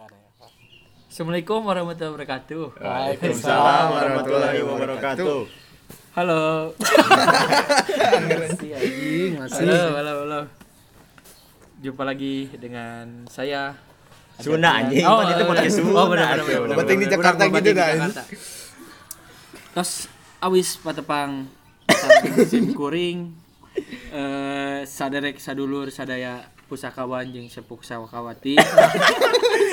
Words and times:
Assalamualaikum 0.00 1.60
warahmatullahi 1.60 2.12
wabarakatuh. 2.16 2.64
Waalaikumsalam 2.80 3.84
warahmatullahi 3.92 4.60
wabarakatuh. 4.64 5.44
Halo. 6.16 6.72
Halo, 9.52 9.76
halo, 10.00 10.12
halo. 10.24 10.40
Jumpa 11.84 12.08
lagi 12.08 12.48
dengan 12.56 13.28
saya. 13.28 13.76
Sunda 14.40 14.80
anjing, 14.80 15.04
kan 15.04 15.36
itu 15.36 15.44
podcast 15.44 15.76
Sunda. 15.76 16.00
Oh, 16.00 16.08
benar, 16.08 16.40
benar, 16.40 16.48
benar, 16.48 16.60
benar. 16.64 16.76
Penting 16.80 16.98
di 17.04 17.06
Jakarta 17.12 17.42
gitu 17.44 17.70
dah. 17.76 17.88
Terus 19.76 20.08
awis 20.40 20.80
patepang 20.80 21.44
sim 22.48 22.72
kuring 22.72 23.36
eh 24.16 24.80
saderek 24.88 25.36
sadulur 25.36 25.92
sadaya 25.92 26.48
pusakawan 26.70 27.26
jeung 27.26 27.50
sepuh 27.50 27.82
sawakawati. 27.82 28.54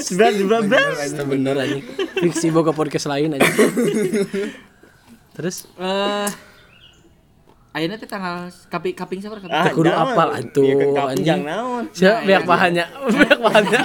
Sebelas 0.02 0.34
dua 0.42 0.66
belas. 0.66 1.14
Itu 1.14 1.24
bener 1.30 1.54
anjing. 1.54 1.86
Fiksi 2.18 2.50
boga 2.50 2.74
podcast 2.74 3.06
lain 3.06 3.38
anjing. 3.38 3.54
Terus 5.38 5.70
Eh 5.78 6.30
Ayeuna 7.78 7.94
teh 7.94 8.10
tanggal 8.10 8.50
kapi 8.74 8.98
kaping 8.98 9.22
sabar 9.22 9.38
kaping. 9.38 9.54
Ah, 9.54 9.70
kudu 9.70 9.94
apal 9.94 10.34
atuh, 10.34 10.66
Iya, 10.66 10.74
ke 10.82 10.86
kaping 10.90 11.14
anjing. 11.14 11.42
naon. 11.46 11.84
siapa 11.94 12.26
biak 12.26 12.42
pahanya, 12.50 12.90
biak 13.06 13.38
pahanya. 13.38 13.80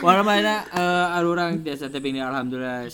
Warna 0.00 0.22
mana 0.24 0.54
eh 0.72 1.16
arurang 1.20 1.60
biasa 1.60 1.92
teh 1.92 2.00
ini 2.00 2.24
alhamdulillah. 2.24 2.88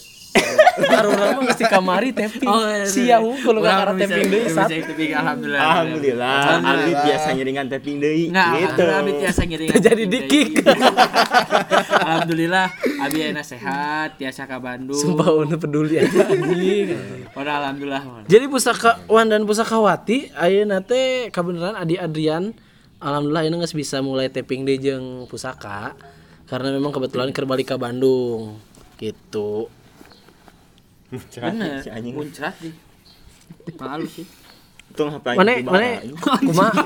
Arurang 0.77 1.41
mah 1.41 1.45
mesti 1.49 1.65
kamari 1.65 2.13
taping. 2.13 2.49
Sia 2.85 3.17
hungkul 3.19 3.61
ka 3.61 3.71
karena 3.85 3.97
taping 3.97 4.29
deui 4.29 4.49
sat. 4.49 4.69
Taping 4.69 5.13
alhamdulillah. 5.13 5.63
Alhamdulillah, 5.63 6.41
Aldi 6.61 6.93
biasa 6.93 7.29
ngiringan 7.33 7.67
tapping 7.67 7.97
deui. 7.97 8.25
Nah, 8.29 8.53
Gitu. 8.57 8.83
alhamdulillah 8.85 9.01
Abi 9.01 9.13
tiasa 9.17 9.43
ngiringan. 9.45 9.75
Jadi 9.81 10.03
dikik. 10.05 10.49
deui. 10.61 10.77
alhamdulillah 12.07 12.67
Abi 13.03 13.19
enak 13.25 13.45
sehat, 13.45 14.09
tiasa 14.17 14.45
ka 14.45 14.61
Bandung. 14.61 14.97
Sumpah 14.97 15.29
unu 15.33 15.57
peduli 15.57 16.01
aja 16.01 16.29
anjing. 16.29 16.97
Pada 17.33 17.65
alhamdulillah. 17.65 18.27
Jadi 18.29 18.45
pusakawan 18.49 19.27
dan 19.29 19.43
pusakawati 19.45 20.33
ayeuna 20.35 20.81
teh 20.81 21.29
kabeneran 21.31 21.77
Adi 21.77 21.97
Adrian 21.97 22.53
alhamdulillah 22.97 23.45
ini 23.45 23.57
geus 23.61 23.77
bisa 23.77 24.01
mulai 24.01 24.29
taping 24.29 24.65
deui 24.65 24.81
jeung 24.81 25.29
pusaka 25.29 25.93
karena 26.47 26.73
memang 26.73 26.95
kebetulan 26.95 27.29
keur 27.33 27.45
balik 27.45 27.69
ka 27.69 27.77
Bandung 27.77 28.57
gitu. 28.97 29.69
Bener. 31.11 31.83
Si 31.83 31.89
anjing. 31.91 32.15
Muncrat 32.15 32.55
sih. 32.59 32.73
Malu 33.79 34.07
sih. 34.07 34.27
Untung 34.91 35.11
HP 35.15 35.27
Mana 35.35 35.53
mana 35.63 35.89
kumaha? 36.47 36.83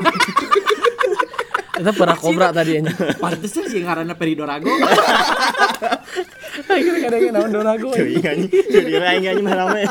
Kita 1.71 1.91
pernah 1.97 2.17
kobra 2.19 2.49
tadi 2.53 2.81
anjing. 2.81 2.97
Pantesan 3.17 3.65
sih 3.69 3.81
ngaranna 3.81 4.15
Peridorago. 4.15 4.69
Ayo 6.69 6.93
kadang-kadang 7.01 7.33
naon 7.33 7.51
donago. 7.53 7.89
Cuy 7.97 8.21
anjing. 8.21 8.51
Jadi 8.51 8.91
anjing 9.01 9.47
rame. 9.47 9.83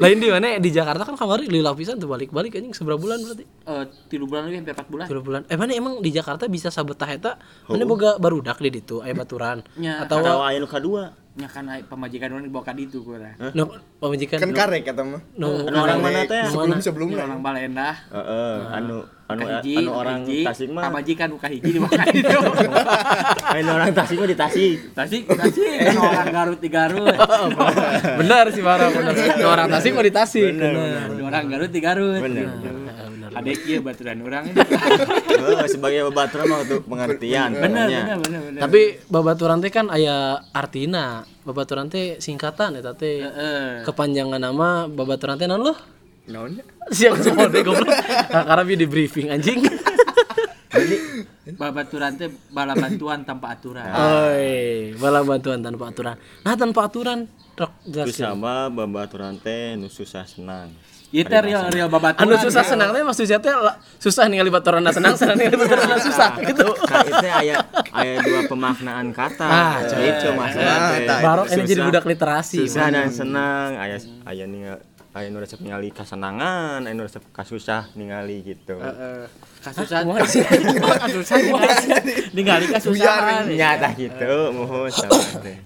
Lain 0.00 0.16
di 0.16 0.32
mana 0.32 0.56
di 0.56 0.72
Jakarta 0.72 1.04
kan 1.04 1.12
kamari 1.12 1.44
lila 1.44 1.76
pisan 1.76 2.00
tuh 2.00 2.08
balik-balik 2.08 2.56
anjing 2.56 2.72
seberapa 2.72 2.96
bulan 2.96 3.20
berarti? 3.20 3.44
Eh, 3.44 3.84
tilu 4.08 4.24
bulan 4.24 4.48
lagi 4.48 4.56
hampir 4.56 4.72
4 4.72 4.88
bulan. 4.88 5.04
Tiga 5.04 5.20
bulan. 5.20 5.40
Eh 5.44 5.60
mana 5.60 5.76
emang 5.76 6.00
di 6.00 6.08
Jakarta 6.08 6.48
bisa 6.48 6.72
sabetah 6.72 7.04
eta? 7.04 7.32
Mana 7.68 7.84
boga 7.84 8.16
barudak 8.16 8.56
di 8.64 8.80
ditu 8.80 9.04
aya 9.04 9.12
baturan. 9.12 9.60
Nya, 9.76 10.00
Atau 10.08 10.24
Tahu 10.24 10.40
aya 10.40 10.56
nu 10.56 10.64
kadua. 10.64 11.12
Nya 11.40 11.48
kan 11.48 11.64
ai 11.66 11.80
pamajikan 11.80 12.28
orang 12.30 12.44
dibawa 12.44 12.62
ka 12.62 12.76
ditu 12.76 13.00
gua 13.00 13.16
lah. 13.16 13.32
no 13.56 13.72
pamajikan 13.96 14.36
Kan 14.36 14.52
karek 14.52 14.84
kata 14.84 15.00
mah. 15.00 15.20
no 15.34 15.64
Anu 15.64 15.78
orang 15.80 15.98
mana 15.98 16.20
teh? 16.22 16.44
Sebelum 16.46 16.78
sebelum 16.78 17.08
lah. 17.16 17.24
Orang 17.24 17.40
Balenda. 17.40 17.96
Heeh, 18.12 18.56
anu 18.70 18.96
anu 19.24 19.40
Kahiji, 19.40 19.74
anu 19.78 19.90
orang 19.94 20.20
kahiji, 20.22 20.44
Tasik 20.44 20.68
mah. 20.68 20.82
Pamajikan 20.84 21.28
buka 21.32 21.48
hiji 21.48 21.70
dibawa 21.72 21.90
ka 21.90 22.04
ditu. 22.10 22.38
Anu 23.56 23.70
orang 23.72 23.90
Tasik 23.90 24.16
mah 24.16 24.28
di 24.28 24.36
Tasik. 24.36 24.76
Tasik, 24.92 25.22
Tasik, 25.24 25.70
kan 25.80 25.96
orang 25.96 26.28
Garut 26.28 26.60
di 26.60 26.68
Garut. 26.68 27.16
benar 28.20 28.44
sih 28.50 28.60
Bara 28.60 28.86
benar. 28.90 29.14
No, 29.16 29.46
orang 29.48 29.68
Tasik 29.70 29.90
mau 29.90 30.04
di 30.04 30.12
Tasik. 30.12 30.50
Ada 30.50 31.16
orang 31.16 31.44
Garut 31.48 31.70
di 31.70 31.80
Garut. 31.80 32.20
Bener. 32.20 32.46
Adek 33.40 33.58
ieu 33.66 33.80
baturan 33.80 34.18
orang. 34.22 34.44
Oh, 35.40 35.64
sebagai 35.64 36.04
babaturan 36.12 36.44
mah 36.52 36.58
untuk 36.68 36.84
pengertian. 36.84 37.56
Bener, 37.56 37.88
bener, 37.88 38.18
bener, 38.20 38.40
bener. 38.44 38.60
Tapi 38.60 38.80
babaturan 39.08 39.64
teh 39.64 39.72
kan 39.72 39.88
aya 39.88 40.36
artina. 40.52 41.24
Babaturan 41.48 41.88
teh 41.88 42.20
singkatan 42.20 42.76
eta 42.76 42.92
teh. 42.92 43.24
Kepanjangan 43.88 44.36
nama 44.36 44.84
babaturan 44.84 45.40
teh 45.40 45.48
naon 45.48 45.72
loh? 45.72 45.78
Naon? 46.28 46.60
Siang 46.92 47.16
semua 47.24 47.48
deh 47.48 47.64
goblok. 47.64 47.88
Karena 48.28 48.62
di 48.68 48.84
briefing 48.84 49.32
anjing. 49.32 49.64
Babaturan 51.56 52.20
teh 52.20 52.28
bala 52.52 52.76
bantuan 52.76 53.24
tanpa 53.24 53.56
aturan. 53.56 53.88
Oi, 53.88 54.92
bala 55.00 55.24
bantuan 55.24 55.64
tanpa 55.64 55.88
aturan. 55.88 56.16
Nah, 56.44 56.54
tanpa 56.54 56.86
aturan 56.86 57.26
rok 57.56 57.72
Terus 57.84 58.16
sama 58.16 58.68
babaturan 58.68 59.40
teh 59.40 59.76
nu 59.76 59.88
susah 59.88 60.28
senang. 60.28 60.72
Ieu 61.10 61.26
teh 61.26 61.42
real 61.42 61.66
real 61.74 61.90
babaturan. 61.90 62.22
Anu 62.22 62.38
susah 62.38 62.62
senang 62.62 62.94
teh 62.94 63.02
maksudnya 63.02 63.42
teh 63.42 63.50
susah 63.98 64.30
ningali 64.30 64.46
baturan 64.46 64.86
senang, 64.94 65.18
senang 65.18 65.34
ningali 65.34 65.58
baturan 65.58 65.98
susah 65.98 66.38
gitu. 66.38 66.70
Nah, 66.70 67.02
itu 67.02 67.26
aya 67.26 67.54
aya 67.90 68.22
dua 68.22 68.46
pemaknaan 68.46 69.10
kata. 69.10 69.42
Ah, 69.42 69.82
itu 69.82 70.30
masalah 70.38 70.94
teh. 70.94 71.18
Baru 71.18 71.42
ini 71.50 71.66
jadi 71.66 71.82
budak 71.82 72.06
literasi. 72.06 72.62
Susah 72.62 72.94
dan 72.94 73.10
senang, 73.10 73.74
aya 73.74 73.98
aya 74.22 74.46
nih 74.46 74.78
aya 75.10 75.26
nu 75.34 75.42
resep 75.42 75.58
ningali 75.58 75.90
kasenangan, 75.90 76.86
aya 76.86 76.94
nu 76.94 77.02
resep 77.02 77.26
kasusah 77.34 77.90
ningali 77.98 78.46
gitu. 78.46 78.78
Heeh. 78.78 79.26
Kasusan. 79.66 80.06
Kasusan. 80.06 81.38
Ningali 82.30 82.70
kasusahan. 82.70 83.50
Nyata 83.50 83.98
gitu, 83.98 84.54
mohon 84.54 84.86
sama 84.94 85.42
teh. 85.42 85.58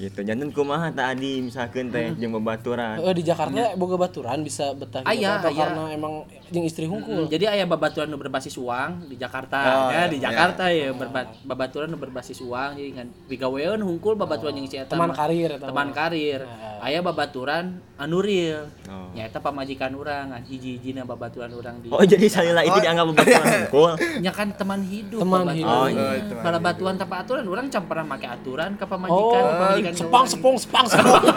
Gitu, 0.00 0.24
janten 0.24 0.48
kumaha 0.48 0.88
tadi 0.88 1.44
misalkeun 1.44 1.92
teh 1.92 2.16
jeung 2.16 2.32
babaturan. 2.32 2.96
Eh, 2.96 3.12
di 3.12 3.20
Jakarta 3.20 3.76
boga 3.76 4.00
baturan 4.00 4.40
bisa 4.40 4.72
betah 4.72 5.04
gitu 5.04 5.12
Aya, 5.12 5.36
aya. 5.36 5.52
karena 5.52 5.92
emang 5.92 6.24
jeung 6.48 6.64
istri 6.64 6.88
hungkul. 6.88 7.28
Jadi 7.28 7.44
aya 7.44 7.68
babaturan 7.68 8.08
nu 8.08 8.16
berbasis 8.16 8.56
uang 8.56 9.12
di 9.12 9.20
Jakarta. 9.20 9.60
Oh, 9.60 9.92
ya, 9.92 10.08
di. 10.08 10.16
Jakarta 10.16 10.72
ya 10.72 10.96
berba- 10.96 11.36
babaturan 11.44 11.92
nu 11.92 12.00
berbasis 12.00 12.40
uang 12.40 12.80
jadi 12.80 12.96
kan 12.96 13.06
pigaweun 13.28 13.76
hungkul 13.76 14.16
babaturan 14.16 14.56
jeung 14.56 14.64
si 14.64 14.80
eta 14.80 14.96
Teman 14.96 15.12
karir 15.12 15.60
teman 15.60 15.88
mah. 15.88 15.92
karir. 15.92 16.48
Aya 16.80 17.04
babaturan 17.04 17.76
anu 17.94 18.24
real. 18.24 18.72
Oh. 18.90 19.06
Nyaeta 19.14 19.38
pamajikan 19.38 19.94
urang, 19.94 20.34
kan 20.34 20.42
hiji-hijina 20.42 21.06
babaturan 21.06 21.46
urang 21.54 21.78
di. 21.78 21.94
Oh, 21.94 22.02
jadi 22.02 22.26
salila 22.26 22.66
itu 22.66 22.74
dianggap 22.82 23.14
babaturan 23.14 23.46
hungkul. 23.46 23.94
nya 24.26 24.34
kan 24.34 24.50
teman 24.50 24.82
hidup. 24.82 25.22
Teman 25.22 25.46
hidup. 25.54 25.70
Oh, 25.70 25.86
iya. 25.86 26.18
Bala 26.42 26.58
batuan 26.58 26.98
tanpa 26.98 27.22
aturan 27.22 27.46
urang 27.46 27.70
can 27.70 27.86
pernah 27.86 28.02
make 28.02 28.26
aturan 28.26 28.74
ke 28.74 28.82
pamajikan, 28.82 29.14
Oh, 29.14 29.46
pamajikan 29.46 29.94
sepang 29.94 30.26
sepong 30.26 30.58
sepang 30.58 30.90
sepong. 30.90 31.22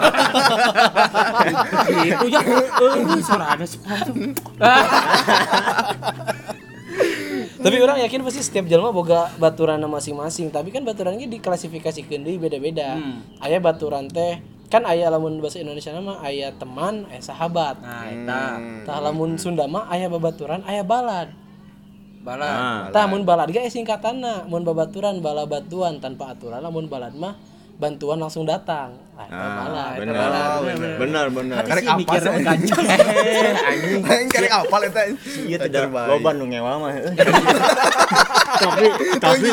Itu 2.10 2.26
ya. 2.26 2.42
Eh, 2.42 3.22
suara 3.22 3.54
ada 3.54 3.62
sepang. 3.62 4.34
Tapi 7.64 7.80
orang 7.80 7.96
yakin 8.02 8.20
pasti 8.26 8.42
setiap 8.42 8.66
jalma 8.66 8.90
boga 8.90 9.30
baturan 9.38 9.78
masing-masing. 9.86 10.50
Tapi 10.50 10.74
kan 10.74 10.82
baturan 10.82 11.22
ini 11.22 11.38
diklasifikasikeun 11.38 12.26
deui 12.26 12.34
beda-beda. 12.36 12.98
Aya 13.38 13.62
baturan 13.62 14.10
teh 14.10 14.42
kan 14.74 14.82
aya 14.90 15.06
lamun 15.06 15.38
bahasa 15.38 15.62
Indonesia 15.62 15.94
nama 15.94 16.18
aya 16.18 16.50
teman, 16.58 17.06
aya 17.06 17.22
sahabat. 17.22 17.78
Nah, 17.78 18.10
eta. 18.10 18.58
Tah 18.82 18.98
lamun 18.98 19.38
Sunda 19.38 19.70
mah 19.70 19.86
aya 19.86 20.10
babaturan, 20.10 20.66
aya 20.66 20.82
balad. 20.82 21.30
Bala. 22.26 22.48
Ah, 22.50 22.80
Tah 22.90 23.06
mun 23.06 23.22
balad 23.22 23.54
ge 23.54 23.62
singkatanna, 23.70 24.50
mun 24.50 24.66
babaturan 24.66 25.22
bala 25.22 25.46
batuan 25.46 26.02
tanpa 26.02 26.34
aturan, 26.34 26.58
lamun 26.58 26.90
balad 26.90 27.14
mah 27.14 27.38
bantuan 27.74 28.18
langsung 28.22 28.46
datang. 28.46 28.94
Nah, 29.14 29.26
eta 29.26 29.50
balad. 29.58 29.94
Ah, 30.14 30.58
benar. 30.62 30.96
Benar, 30.98 31.26
benar. 31.30 31.62
Karek 31.66 31.84
apa 31.86 31.98
mikir 31.98 32.20
sih? 32.22 32.42
gancang. 32.42 32.84
Eh, 33.34 33.54
anjing. 33.54 34.30
Karek 34.30 34.52
apal 34.52 34.80
eta. 34.86 35.00
Iya 35.46 35.58
tidak 35.66 35.90
Terbaik. 35.90 36.08
loba 36.10 36.30
nu 36.34 36.44
ngewa 36.50 36.72
mah. 36.78 36.92
tapi 38.64 38.86
tapi 39.18 39.48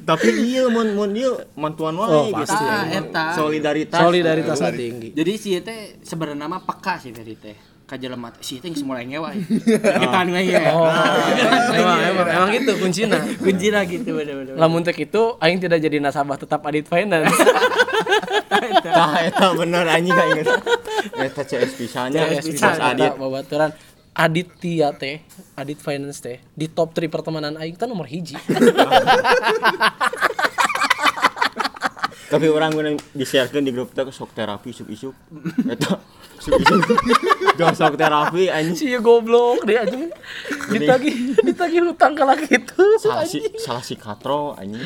tapi 0.00 0.28
iya 0.40 0.64
mun 0.72 0.96
mun 0.96 1.12
ieu 1.12 1.36
mantuan 1.56 1.96
wae 2.00 2.32
gitu. 2.32 2.56
Tah, 2.56 2.84
eta. 2.88 3.24
Solidaritas. 3.36 4.00
Solidaritasnya 4.00 4.72
tinggi. 4.72 5.08
Jadi 5.12 5.32
si 5.36 5.50
teh 5.60 6.00
sebenarnya 6.00 6.48
mah 6.48 6.64
peka 6.64 6.96
sih 6.96 7.12
dari 7.12 7.36
teh. 7.36 7.56
Kajelema 7.90 8.30
teh 8.30 8.38
si 8.46 8.62
teh 8.62 8.70
geus 8.70 8.86
mulai 8.86 9.02
ngewa. 9.02 9.34
Kita 9.34 10.18
anu 10.22 10.38
ya. 10.38 10.62
Oh, 10.70 10.86
emang, 10.86 11.98
emang, 12.14 12.26
emang 12.30 12.50
gitu 12.54 12.72
kuncinya. 12.78 13.18
Kunci 13.42 13.74
lah 13.74 13.82
gitu 13.82 14.14
bener-bener. 14.14 14.54
Lamun 14.54 14.86
itu 14.86 15.22
aing 15.42 15.58
tidak 15.58 15.82
jadi 15.82 15.98
nasabah 15.98 16.38
tetap 16.38 16.62
Adit 16.62 16.86
Finance. 16.86 17.34
Tah 18.86 19.14
eta 19.26 19.46
bener 19.58 19.90
anjing 19.90 20.14
ka 20.14 20.24
inget. 20.30 20.46
Eta 21.18 21.42
CS 21.42 21.74
pisannya 21.74 22.38
CS 22.38 22.46
bisa 22.46 22.78
adit. 22.78 23.10
babaturan 23.18 23.74
Aditya 24.14 24.94
teh, 24.94 25.22
Adit 25.58 25.78
Finance 25.82 26.22
teh 26.22 26.38
di 26.54 26.70
top 26.70 26.94
3 26.94 27.10
pertemanan 27.10 27.58
aing 27.58 27.74
teh 27.74 27.90
nomor 27.90 28.06
hiji. 28.06 28.38
Tapi 32.30 32.46
orang 32.46 32.70
gue 32.70 32.94
di-sharekeun 33.10 33.66
di 33.66 33.74
grup 33.74 33.90
teh 33.90 34.06
sok 34.06 34.30
terapi 34.38 34.70
isuk 34.70 34.86
isuk. 34.86 35.14
Eta 35.66 35.98
isuk 36.38 36.62
isuk. 36.62 36.78
Jangan 37.58 37.74
sok 37.74 37.94
terapi 37.98 38.46
anjing. 38.46 38.78
Si 38.78 38.86
goblok 39.02 39.66
dia 39.66 39.82
aja. 39.82 39.98
Ditagih 40.70 41.34
ditagih 41.42 41.90
hutang 41.90 42.14
ka 42.14 42.22
laki 42.22 42.46
itu. 42.54 42.86
salah 43.02 43.26
si 43.26 43.42
salah 43.58 43.82
si 43.82 43.98
katro 43.98 44.54
anjing. 44.54 44.78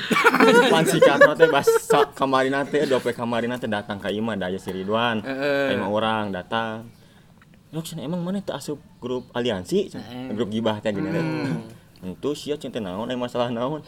Pan 0.72 0.88
si 0.88 0.96
katro 0.96 1.36
teh 1.36 1.44
bas 1.52 1.68
sa- 1.84 2.08
kemarin 2.16 2.56
teh 2.64 2.88
dope 2.88 3.12
kemarin 3.12 3.52
teh 3.60 3.68
datang 3.68 4.00
ke 4.00 4.08
imah 4.08 4.40
da 4.40 4.48
aya 4.48 4.56
si 4.56 4.72
Ridwan. 4.72 5.20
Lima 5.68 5.92
orang 5.92 6.32
datang. 6.32 6.88
Cenah 7.76 8.08
emang 8.08 8.24
mana 8.24 8.40
teh 8.40 8.56
asup 8.56 8.80
grup 9.04 9.28
aliansi? 9.36 9.92
Grup 10.32 10.48
gibah 10.48 10.80
gini 10.80 11.12
teh. 11.12 11.24
Itu 12.08 12.32
sia 12.32 12.56
cenah 12.56 12.72
teh 12.72 12.80
naon 12.80 13.12
aya 13.12 13.20
masalah 13.20 13.52
naon 13.52 13.84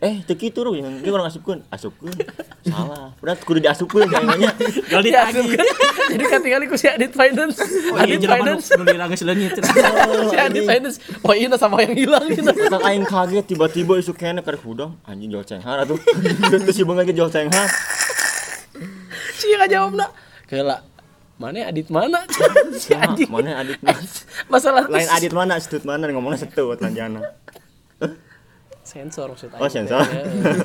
eh 0.00 0.24
teu 0.24 0.32
kitu 0.32 0.64
ruh 0.64 0.72
dia 0.72 1.12
orang 1.12 1.28
asupkeun 1.28 1.60
asupkeun 1.68 2.16
salah 2.64 3.12
berarti 3.20 3.44
kudu 3.44 3.60
diasupkeun 3.60 4.08
kayaknya 4.08 4.48
Gal 4.90 5.00
Dia 5.04 5.28
ditagih. 5.30 5.60
Jadi 6.12 6.24
katingali 6.26 6.64
ku 6.66 6.74
si 6.74 6.90
Adit 6.90 7.14
Finance. 7.14 7.62
Oh 7.94 8.02
iya 8.02 8.18
Adit 8.18 8.26
Finance. 8.26 8.66
nu 8.74 8.82
diranggeus 8.82 9.22
leungit. 9.22 9.54
Si 10.26 10.36
Adit 10.36 10.64
Finance. 10.66 10.96
Oh 11.22 11.30
iya 11.30 11.46
sama 11.54 11.78
yang 11.86 11.94
hilang 11.94 12.26
gitu. 12.26 12.50
Kang 12.50 12.82
aing 12.82 13.06
kaget 13.06 13.44
tiba-tiba 13.46 13.94
isu 14.02 14.12
kene 14.16 14.42
karek 14.42 14.64
hudang 14.66 14.98
anjing 15.06 15.30
jual 15.30 15.46
cenghar 15.46 15.86
atuh. 15.86 16.00
Terus 16.50 16.74
si 16.74 16.82
beunga 16.82 17.06
ge 17.06 17.14
jual 17.14 17.30
cenghar. 17.30 17.70
Si 19.38 19.46
yang 19.54 19.62
jawab 19.70 19.94
nak. 19.94 20.10
Kela. 20.50 20.82
Mana 21.40 21.70
Adit 21.70 21.88
mana? 21.88 22.20
Si 22.76 22.92
anjing. 22.92 23.30
mana 23.32 23.64
adit? 23.64 23.80
Masalah 24.52 24.84
Lain 24.92 25.08
adit 25.08 25.32
mana, 25.32 25.56
stut 25.56 25.88
mana 25.88 26.04
ngomongnya 26.12 26.44
setut 26.44 26.76
lanjana. 26.76 27.32
Sensor 28.90 29.30
maksud 29.30 29.54
Oh, 29.54 29.70
sensor. 29.70 30.02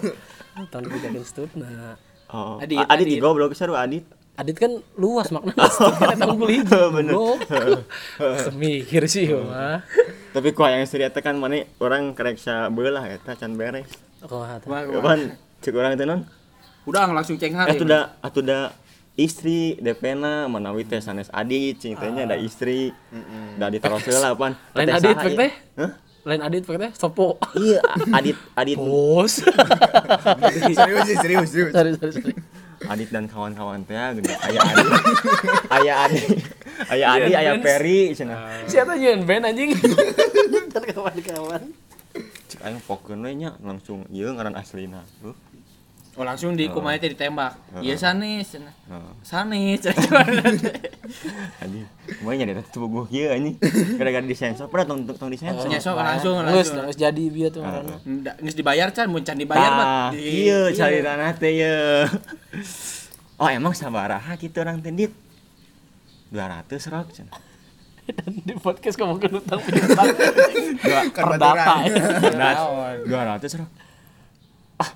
Tahun 0.74 0.82
dibikin 0.82 1.22
stut 1.22 1.54
nah. 1.54 1.94
Oh, 2.26 2.58
Adit, 2.58 2.74
adit, 2.76 2.90
adit, 2.90 3.06
adit. 3.06 3.20
goblok 3.22 3.54
seru 3.54 3.78
adit. 3.78 4.02
Adit 4.36 4.58
kan 4.58 4.72
luas 4.98 5.30
maknanya 5.30 5.70
stut 5.78 5.94
kan 6.02 6.18
tahun 6.18 6.36
beli. 6.36 6.66
Bener. 6.66 7.14
Semikir 8.42 9.06
sih 9.06 9.30
mah. 9.30 9.86
Tapi 10.32 10.52
kok 10.52 10.66
yang 10.66 10.82
istri 10.82 11.04
eta 11.04 11.22
kan 11.22 11.38
mana 11.38 11.64
orang 11.78 12.12
kerek 12.12 12.36
sa 12.36 12.68
beulah 12.68 13.06
eta 13.06 13.38
can 13.38 13.54
beres. 13.54 13.88
Oh, 14.26 14.42
hata. 14.42 14.66
Kapan 14.66 15.38
cek 15.62 15.72
orang 15.72 15.94
teh 15.94 16.04
non? 16.04 16.26
Udah 16.84 17.06
langsung 17.08 17.38
cenghar. 17.38 17.70
Eh 17.70 17.78
atuda 17.78 18.18
atuda 18.20 18.58
istri 19.16 19.80
DP-na 19.80 20.46
manawi 20.46 20.84
teh 20.84 21.00
sanes 21.00 21.32
adit 21.32 21.80
cing 21.80 21.96
teh 21.96 22.10
nya 22.10 22.26
ada 22.26 22.36
istri. 22.36 22.90
Da 23.56 23.70
ditaruh 23.70 24.00
heula 24.00 24.34
pan. 24.34 24.56
Lain 24.74 24.88
Adit 24.90 25.16
pek 25.16 25.32
ieu? 25.32 25.40
teh. 25.40 25.52
Lain 26.26 26.42
Adit 26.42 26.66
teh 26.66 26.92
sopo. 26.98 27.38
Iya, 27.54 27.80
adit 28.10 28.38
adit 28.58 28.78
Bos. 28.82 29.46
serius 30.74 31.06
sih, 31.06 31.18
serius, 31.22 31.50
serius. 31.54 31.74
Sorry 31.74 31.92
sorry 31.94 32.12
sorry. 32.18 32.36
Adit 32.90 33.10
dan 33.14 33.30
kawan-kawan 33.30 33.86
teh 33.86 33.96
gini. 34.18 34.34
Aya 34.34 34.60
Adit. 34.66 34.90
Aya 35.70 35.94
Adit. 36.10 36.26
Aya 36.92 37.06
Adi, 37.18 37.32
aya 37.40 37.52
Peri 37.60 38.12
cenah. 38.12 38.68
Siapa 38.68 39.00
nyen 39.00 39.24
band 39.24 39.48
anjing? 39.48 39.72
Dan 40.74 40.84
kawan-kawan. 40.92 41.62
Cek 42.52 42.60
aing 42.62 42.80
pokeun 42.84 43.24
we 43.24 43.32
nya 43.36 43.56
langsung 43.64 44.04
ieu 44.12 44.32
ngaran 44.36 44.56
aslina. 44.60 45.04
Oh 46.16 46.24
langsung 46.24 46.56
di 46.56 46.72
teh 46.72 47.10
ditembak. 47.12 47.60
Iya 47.84 48.00
sanis. 48.00 48.56
cenah. 48.56 48.72
Heeh. 48.88 49.12
Sanis. 49.20 49.84
Anjing. 51.62 51.84
Moe 52.24 52.40
nya 52.40 52.48
eta 52.48 52.64
tubuh 52.72 53.04
kieu 53.04 53.28
anjing. 53.28 53.60
Gara-gara 54.00 54.24
disensor, 54.24 54.72
pernah 54.72 54.96
tong 54.96 55.04
tong 55.12 55.28
disensor. 55.28 55.68
Sok 55.68 56.00
langsung 56.00 56.40
langsung. 56.40 56.88
geus 56.88 56.96
jadi 56.96 57.24
bieu 57.28 57.52
tuh 57.52 57.68
ngaranna. 57.68 58.00
Nda 58.08 58.32
geus 58.40 58.56
dibayar 58.56 58.96
can 58.96 59.12
mun 59.12 59.28
can 59.28 59.36
dibayar 59.36 59.68
mah. 59.68 59.86
Tah, 59.86 60.10
di- 60.16 60.48
ieu 60.48 60.72
carirana 60.72 61.36
teh 61.36 61.52
ieu. 61.52 62.08
Oh, 63.36 63.52
emang 63.52 63.76
sabaraha 63.76 64.40
kitu 64.40 64.64
orang 64.64 64.80
tendit? 64.80 65.12
200 66.32 66.72
rok 66.88 67.12
cenah. 67.12 67.36
Dan 68.06 68.40
di 68.40 68.54
podcast 68.56 68.96
ngomongin 68.96 69.36
utang 69.36 69.60
piutang. 69.60 70.08
Dua 70.80 71.02
Kan 71.12 71.24
Perdata 71.28 71.74
baturan. 71.84 72.40
das. 72.40 72.60
200 73.04 73.60
rok. 73.60 73.70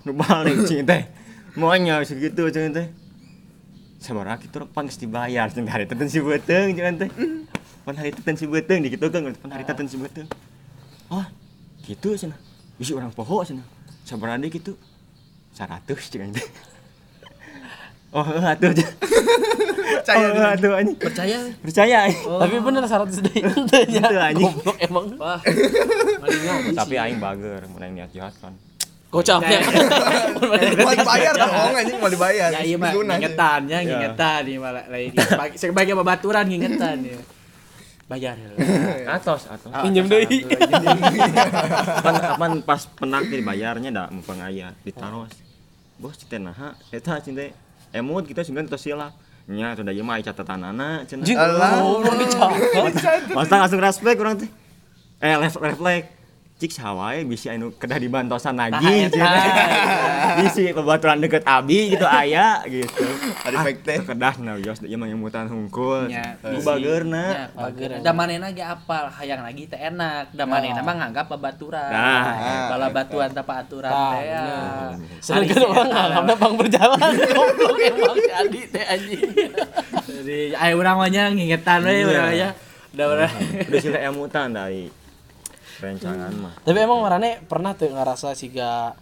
Nu 0.10 0.18
balik 0.18 0.66
cing 0.66 0.90
teh. 0.90 1.06
Moanya 1.60 2.02
segitu 2.02 2.50
cing 2.50 2.74
teh. 2.74 2.90
Sabaraha 4.02 4.42
kitu 4.42 4.66
rok 4.66 4.74
pan 4.74 4.90
geus 4.90 4.98
dibayar 4.98 5.46
cing 5.54 5.70
hari 5.70 5.86
teh 5.86 5.94
si 6.10 6.18
beuteung 6.18 6.74
cing 6.74 6.98
teh. 6.98 7.10
Pan 7.86 7.94
hari 7.94 8.10
si 8.18 8.46
beuteung 8.50 8.82
dikitukeun 8.82 9.38
pan 9.38 9.50
hari 9.54 9.70
si 9.86 10.02
beuteung. 10.02 10.26
Oh, 11.14 11.22
gitu 11.86 12.18
cenah. 12.18 12.42
Bisi 12.82 12.98
orang 12.98 13.14
poho 13.14 13.46
cenah. 13.46 13.62
Sabaraha 14.02 14.42
deui 14.42 14.50
kitu? 14.50 14.74
100 15.54 15.86
cing 15.86 16.34
teh. 16.34 16.48
Oh, 18.10 18.26
atuh. 18.26 18.74
Percaya 18.74 20.26
oh, 20.34 20.54
atuh 20.58 20.74
anjing. 20.74 20.98
Percaya. 20.98 21.38
Percaya. 21.62 21.98
anjing. 22.10 22.26
Tapi 22.26 22.56
bener 22.58 22.82
100 22.82 23.26
deui. 23.30 23.42
Itu 23.46 24.18
anjing. 24.18 24.50
Goblok 24.58 24.78
emang. 24.82 25.06
Wah. 25.22 25.38
Tapi 26.74 26.98
aing 26.98 27.22
bager 27.22 27.62
mun 27.70 27.86
aing 27.86 27.94
niat 27.94 28.10
jahat 28.10 28.34
kan. 28.42 28.58
Gocapnya. 29.10 29.58
Mau 30.86 30.94
dibayar 30.94 31.34
dong, 31.34 31.74
anjing 31.74 31.98
mau 31.98 32.10
dibayar. 32.14 32.50
Ya 32.54 32.62
iya 32.62 32.78
mah 32.78 32.94
Sunah, 32.94 33.18
sih. 33.18 33.26
ngingetan 33.26 33.62
ya 33.66 33.80
ngingetan 33.82 34.40
nih 34.46 34.56
malah 34.62 34.86
lain 34.88 35.12
sebagai 35.58 35.94
babaturan 35.98 36.46
ngingetan 36.46 36.98
ya. 37.04 37.18
Bayar. 38.06 38.38
Atos, 39.18 39.50
atos. 39.50 39.70
Pinjem 39.86 40.06
deui. 40.10 40.46
Kapan 42.00 42.16
kapan 42.22 42.52
pas 42.62 42.82
penak 42.86 43.24
dibayarnya 43.34 43.90
da 43.90 44.04
mumpung 44.14 44.42
aya 44.42 44.78
ditaros. 44.86 45.34
Bos 45.98 46.16
cita 46.18 46.38
naha 46.38 46.78
eta 46.94 47.18
cinta 47.22 47.50
emut 47.90 48.30
kita 48.30 48.46
sebenarnya 48.46 48.78
tos 48.78 48.86
silap. 48.86 49.14
Nya 49.50 49.74
sudah 49.74 49.90
ieu 49.90 50.06
mah 50.06 50.22
aya 50.22 50.30
catatanana 50.30 51.04
cenah. 51.10 51.26
Alah. 51.34 51.82
Dicatat. 52.14 53.34
Masa 53.34 53.58
langsung 53.58 53.82
respect 53.82 54.18
urang 54.22 54.38
teh. 54.38 54.50
Eh, 55.20 55.34
left 55.34 55.58
reflect. 55.58 56.19
Cik 56.60 56.76
sawae 56.76 57.24
bisi 57.24 57.48
anu 57.48 57.72
kedah 57.72 57.96
dibantosan 57.96 58.60
lagi 58.60 58.84
Nah, 58.84 59.08
eta. 59.08 59.16
cenah. 59.16 59.48
Bisi 60.44 60.76
pebaturan 60.76 61.24
deket 61.24 61.48
abi 61.48 61.96
gitu 61.96 62.04
aya 62.04 62.60
gitu. 62.68 63.08
Ada 63.48 63.64
efek 63.64 63.88
teh. 63.88 64.04
Kedah 64.04 64.36
na 64.44 64.60
yos 64.60 64.84
ieu 64.84 65.00
mah 65.00 65.08
ngemutan 65.08 65.48
hungkul. 65.48 66.12
Ya, 66.12 66.36
Nu 66.44 66.60
bageurna. 66.60 67.48
Bager. 67.56 68.04
Da 68.04 68.12
manehna 68.12 68.52
ge 68.52 68.60
apal, 68.60 69.08
hayang 69.08 69.40
lagi 69.40 69.72
teh 69.72 69.80
enak. 69.80 70.36
Da 70.36 70.44
manehna 70.44 70.84
mah 70.84 71.00
nganggap 71.00 71.32
babaturan. 71.32 71.96
Nah. 71.96 72.68
bala 72.68 72.92
batuan 72.92 73.32
tanpa 73.32 73.64
aturan 73.64 73.88
Nah, 73.88 74.12
teh 74.12 74.24
ya. 74.28 74.44
Sedangkan 75.24 75.64
orang 75.64 75.88
nganggapnya 75.88 76.36
bang 76.36 76.54
berjalan. 76.60 77.00
Goblok 77.40 77.78
emang 77.80 78.18
si 78.20 78.32
Adi 78.36 78.62
teh 78.68 78.84
anjing. 78.84 79.32
Jadi 80.12 80.40
aya 80.60 80.74
urang 80.76 81.00
mah 81.00 81.08
ngingetan 81.08 81.88
we 81.88 82.04
urang 82.04 82.36
ya. 82.36 82.52
Da 82.92 83.08
urang. 83.08 83.32
Udah 83.64 83.80
sila 83.80 84.00
emutan 84.04 84.52
dari 84.52 84.99
rencangan 85.80 86.31
mah. 86.36 86.54
Tapi 86.62 86.78
emang 86.78 87.00
marane 87.02 87.40
pernah 87.44 87.74
tuh 87.74 87.92
ngerasa 87.92 88.36
siga 88.36 88.94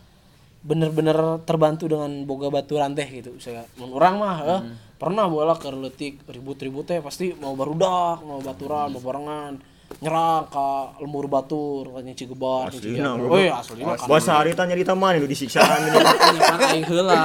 bener-bener 0.61 1.41
terbantu 1.45 1.87
dengan 1.87 2.25
boga 2.25 2.49
baturan 2.49 2.93
teh 2.97 3.05
gitu. 3.09 3.37
Saya 3.41 3.65
mun 3.77 3.93
urang 3.93 4.21
mah 4.21 4.37
eh, 4.45 4.61
pernah 4.97 5.29
bola 5.29 5.57
ke 5.57 5.69
letik 5.73 6.25
ribut-ribut 6.29 6.85
teh 6.85 6.99
pasti 7.01 7.33
mau 7.37 7.53
barudak, 7.53 8.21
mau 8.25 8.41
baturan, 8.41 8.93
mau 8.93 9.01
barengan 9.01 9.76
nyerang 9.97 10.45
ke 10.45 10.67
lembur 10.99 11.25
batur 11.25 11.89
katanya 11.89 12.13
cigebar 12.13 12.67
Aslina, 12.67 13.15
bro. 13.15 13.33
oh 13.33 13.39
iya 13.39 13.55
asli 13.57 13.81
mah 13.81 13.95
Bos 13.97 14.27
hari 14.27 14.51
tanya 14.51 14.75
di 14.75 14.83
taman 14.83 15.17
itu 15.17 15.25
disiksaan 15.25 15.79
ini. 15.89 15.97
kan 16.37 16.59
aing 16.69 16.85
heula 16.91 17.23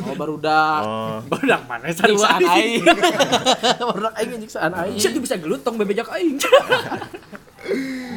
mau 0.00 0.14
barudak 0.14 0.80
Oh, 0.82 1.18
Badak 1.26 1.66
mana 1.66 1.90
sarua 1.90 2.38
aing 2.38 2.86
barudak 3.76 4.14
aing 4.14 4.30
nyiksaan 4.40 4.72
aing 4.72 4.94
Bisa 4.94 5.10
bisa 5.10 5.36
gelut 5.36 5.60
tong 5.60 5.74
bebejak 5.74 6.06
aing. 6.14 6.38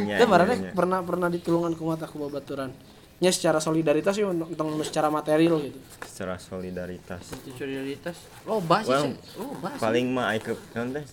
iya, 0.05 0.22
Itu 0.22 0.25
marane 0.29 0.55
iya, 0.55 0.62
iya. 0.62 0.72
pernah 0.72 1.00
pernah 1.01 1.27
ditulungan 1.27 1.74
ku 1.74 1.89
mata 1.89 2.05
ku 2.05 2.22
babaturan. 2.22 2.69
Nya 3.15 3.31
secara 3.31 3.57
solidaritas 3.57 4.12
sih 4.13 4.24
untuk 4.24 4.51
untuk 4.51 4.84
secara 4.84 5.07
material 5.07 5.55
gitu. 5.60 5.79
secara 6.03 6.36
solidaritas. 6.36 7.24
Solidaritas. 7.55 8.15
Sih. 8.15 8.43
Well, 8.45 8.60
sih. 8.84 9.15
Sih. 9.15 9.79
Paling 9.79 10.05
mah 10.12 10.36
aik 10.36 10.51
naon 10.72 10.93
teh 10.93 11.05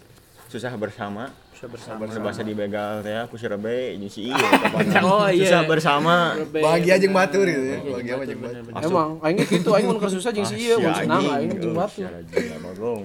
susah 0.52 0.76
bersama. 0.76 1.32
Susah 1.56 1.68
bersama. 1.72 2.04
Bahasa 2.20 2.44
dibegal 2.44 3.00
teh 3.00 3.16
aku 3.16 3.40
si 3.40 3.48
Rebe 3.48 3.96
jeung 3.96 4.12
si 4.12 4.28
ieu. 4.28 4.36
Oh, 5.00 5.24
iya. 5.32 5.48
Susah 5.48 5.64
bersama. 5.64 6.36
Bahagia 6.52 7.00
jeung 7.00 7.16
batur 7.16 7.48
gitu 7.48 7.72
ya. 7.72 7.80
Bahagia 7.80 8.14
mah 8.20 8.26
jeung 8.28 8.40
batur. 8.44 8.60
Emang 8.84 9.10
aing 9.24 9.40
ge 9.40 9.46
kitu 9.48 9.72
aing 9.72 9.88
mun 9.88 9.96
keur 9.96 10.12
susah 10.12 10.28
jeung 10.36 10.44
si 10.44 10.68
ieu 10.68 10.76
mun 10.76 10.92
senang 10.92 11.24
aing 11.40 11.56
jeung 11.56 11.72
batu. 11.72 11.96
si 11.96 12.00
anjing, 12.04 12.44
nggak 12.52 12.60
bagong. 12.60 13.02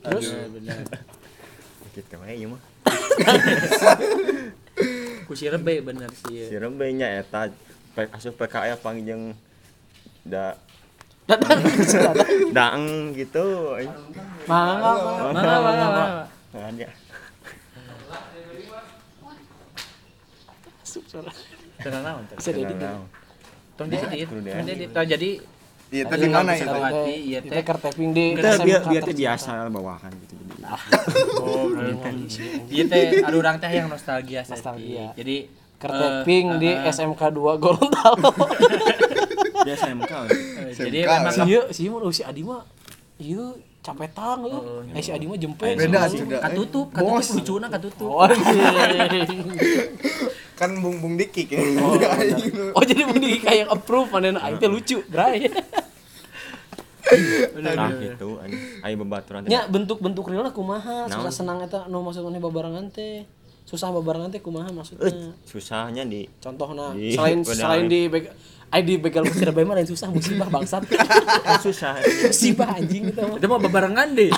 Terus 0.00 0.26
Gitu 1.92 2.16
we 2.24 2.32
ieu 2.40 2.48
mah. 2.48 2.62
Ku 5.28 5.36
si 5.36 5.44
rebe 5.52 5.84
bener 5.84 6.08
sih. 6.08 6.48
Si 6.48 6.56
Rebe 6.56 6.88
nya 6.96 7.20
eta 7.20 7.52
asup 8.16 8.40
PKL 8.40 8.80
pangjang 8.80 9.36
da 10.24 10.56
datang 11.26 11.58
daeng 12.56 12.86
gitu. 13.14 13.78
mangga 14.44 14.92
Mana 15.30 15.54
mana 15.62 15.86
mana. 15.86 16.04
Ada. 16.52 16.88
suara 20.82 21.32
Tenang 21.80 22.02
naon 22.04 22.22
teh. 22.28 22.36
bisa 22.36 22.50
jadi 22.52 22.74
Naon. 22.74 23.04
Tong 23.76 23.88
diedit. 23.88 24.26
Kudu 24.28 24.40
Tong 24.44 24.64
diedit. 24.64 24.66
diedit. 24.68 24.90
Tah, 24.92 25.04
Jadi 25.04 25.30
Iya, 25.92 26.08
tadi 26.08 26.24
mana 26.24 26.56
ya? 26.56 26.64
Iya 27.04 27.38
teh. 27.44 27.52
Di 28.16 28.24
Kita 28.32 28.48
biar 28.64 28.80
SMK 28.80 28.88
biar 28.88 29.02
teh 29.04 29.12
tercinta. 29.12 29.20
biasa 29.20 29.50
bawakan 29.68 30.10
gitu. 30.24 30.34
Oh, 31.36 31.68
Iya 32.72 32.84
teh, 32.88 33.04
ada 33.20 33.36
orang 33.36 33.56
teh 33.60 33.68
yang 33.68 33.88
nostalgia. 33.92 34.40
Jadi 35.12 35.36
Kertaping 35.76 36.46
eh, 36.56 36.58
di 36.62 36.70
eh, 36.70 36.88
SMK 36.88 37.20
2 37.28 37.58
Gorontalo. 37.60 38.30
Dia 39.62 39.74
SMK. 39.76 40.12
eh, 40.30 40.74
Jadi 40.74 40.98
memang 41.06 41.32
Si 41.32 41.40
ieu 41.46 41.62
si 41.70 41.80
ieu 41.86 41.92
mah 41.94 42.12
si 42.12 42.22
Adi 42.22 42.42
mah 42.42 42.62
ieu 43.18 43.44
capetang 43.82 44.46
euy. 44.46 44.90
Eh 44.94 45.02
si 45.02 45.10
Adi 45.10 45.26
mah 45.26 45.38
jempet. 45.38 45.74
Beda 45.78 46.06
si 46.06 46.22
sudah. 46.22 46.40
katutup, 46.42 46.90
katutup 46.90 47.34
lucuna 47.38 47.66
katutup. 47.70 48.08
Oh, 48.10 48.22
anjing. 48.22 49.42
Kan 50.58 50.78
bung 50.78 51.02
bung 51.02 51.14
dikik 51.18 51.50
ya. 51.50 51.58
oh 52.78 52.82
jadi 52.86 53.02
mau 53.02 53.18
di 53.18 53.42
kayak 53.42 53.66
approve 53.66 54.14
mana 54.14 54.38
aing 54.38 54.58
teh 54.62 54.70
lucu, 54.70 55.02
bray. 55.10 55.46
Nah 57.60 57.92
gitu 58.00 58.40
babaturan 58.80 59.44
teh. 59.44 59.50
Nya 59.52 59.68
bentuk-bentuk 59.68 60.24
realna 60.32 60.48
kumaha? 60.54 61.04
Susah 61.10 61.28
Naon? 61.28 61.34
senang 61.34 61.58
eta 61.60 61.84
nu 61.90 62.00
maksud 62.00 62.24
maneh 62.24 62.40
babarengan 62.40 62.88
teh. 62.88 63.26
Susah 63.68 63.92
babarengan 63.92 64.32
teh 64.32 64.40
kumaha 64.40 64.70
Eh, 64.70 64.74
maksudnya? 64.74 65.12
susahnya 65.44 66.02
di 66.08 66.24
Contohna 66.40 66.96
Di- 66.96 67.12
selain 67.12 67.44
selain 67.44 67.84
di 67.86 68.08
di 68.80 68.96
begal 68.96 69.28
kusir 69.28 69.52
bae 69.52 69.68
mah 69.68 69.76
lain 69.76 69.84
susah 69.84 70.08
musibah 70.08 70.48
bangsat. 70.48 70.88
susah. 71.60 72.00
musibah 72.00 72.72
anjing 72.72 73.12
kita 73.12 73.28
mah. 73.28 73.36
Itu 73.36 73.46
mah 73.52 73.60
bebarengan 73.60 74.08
deh. 74.16 74.32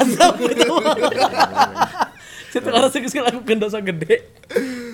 Situ 2.55 2.71
karena 2.71 2.87
sih 2.87 3.19
lakukan 3.23 3.59
dosa 3.59 3.79
gede. 3.83 4.31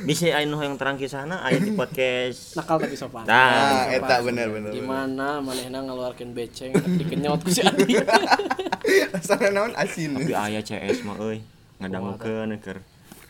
Bisa 0.05 0.33
nu 0.49 0.57
yang 0.65 0.81
terang 0.81 0.97
kisahna 0.97 1.45
aya 1.45 1.61
di 1.61 1.77
podcast. 1.77 2.57
Nakal 2.57 2.81
tapi 2.81 2.97
sopan. 2.97 3.29
Nah, 3.29 3.85
Nah, 3.85 3.85
eta 3.93 4.25
bener 4.25 4.49
bener. 4.49 4.73
Gimana 4.73 5.45
manehna 5.45 5.85
ngeluarkeun 5.85 6.33
beceng 6.33 6.73
dikenyot 6.73 7.45
ku 7.45 7.53
si 7.53 7.61
Adi. 7.61 8.01
Rasana 9.13 9.53
naon 9.57 9.77
asin. 9.77 10.17
tapi 10.17 10.33
aya 10.33 10.65
CS 10.65 11.05
mah 11.05 11.21
euy 11.21 11.45
ngadangukeun 11.85 12.57
keur 12.65 12.81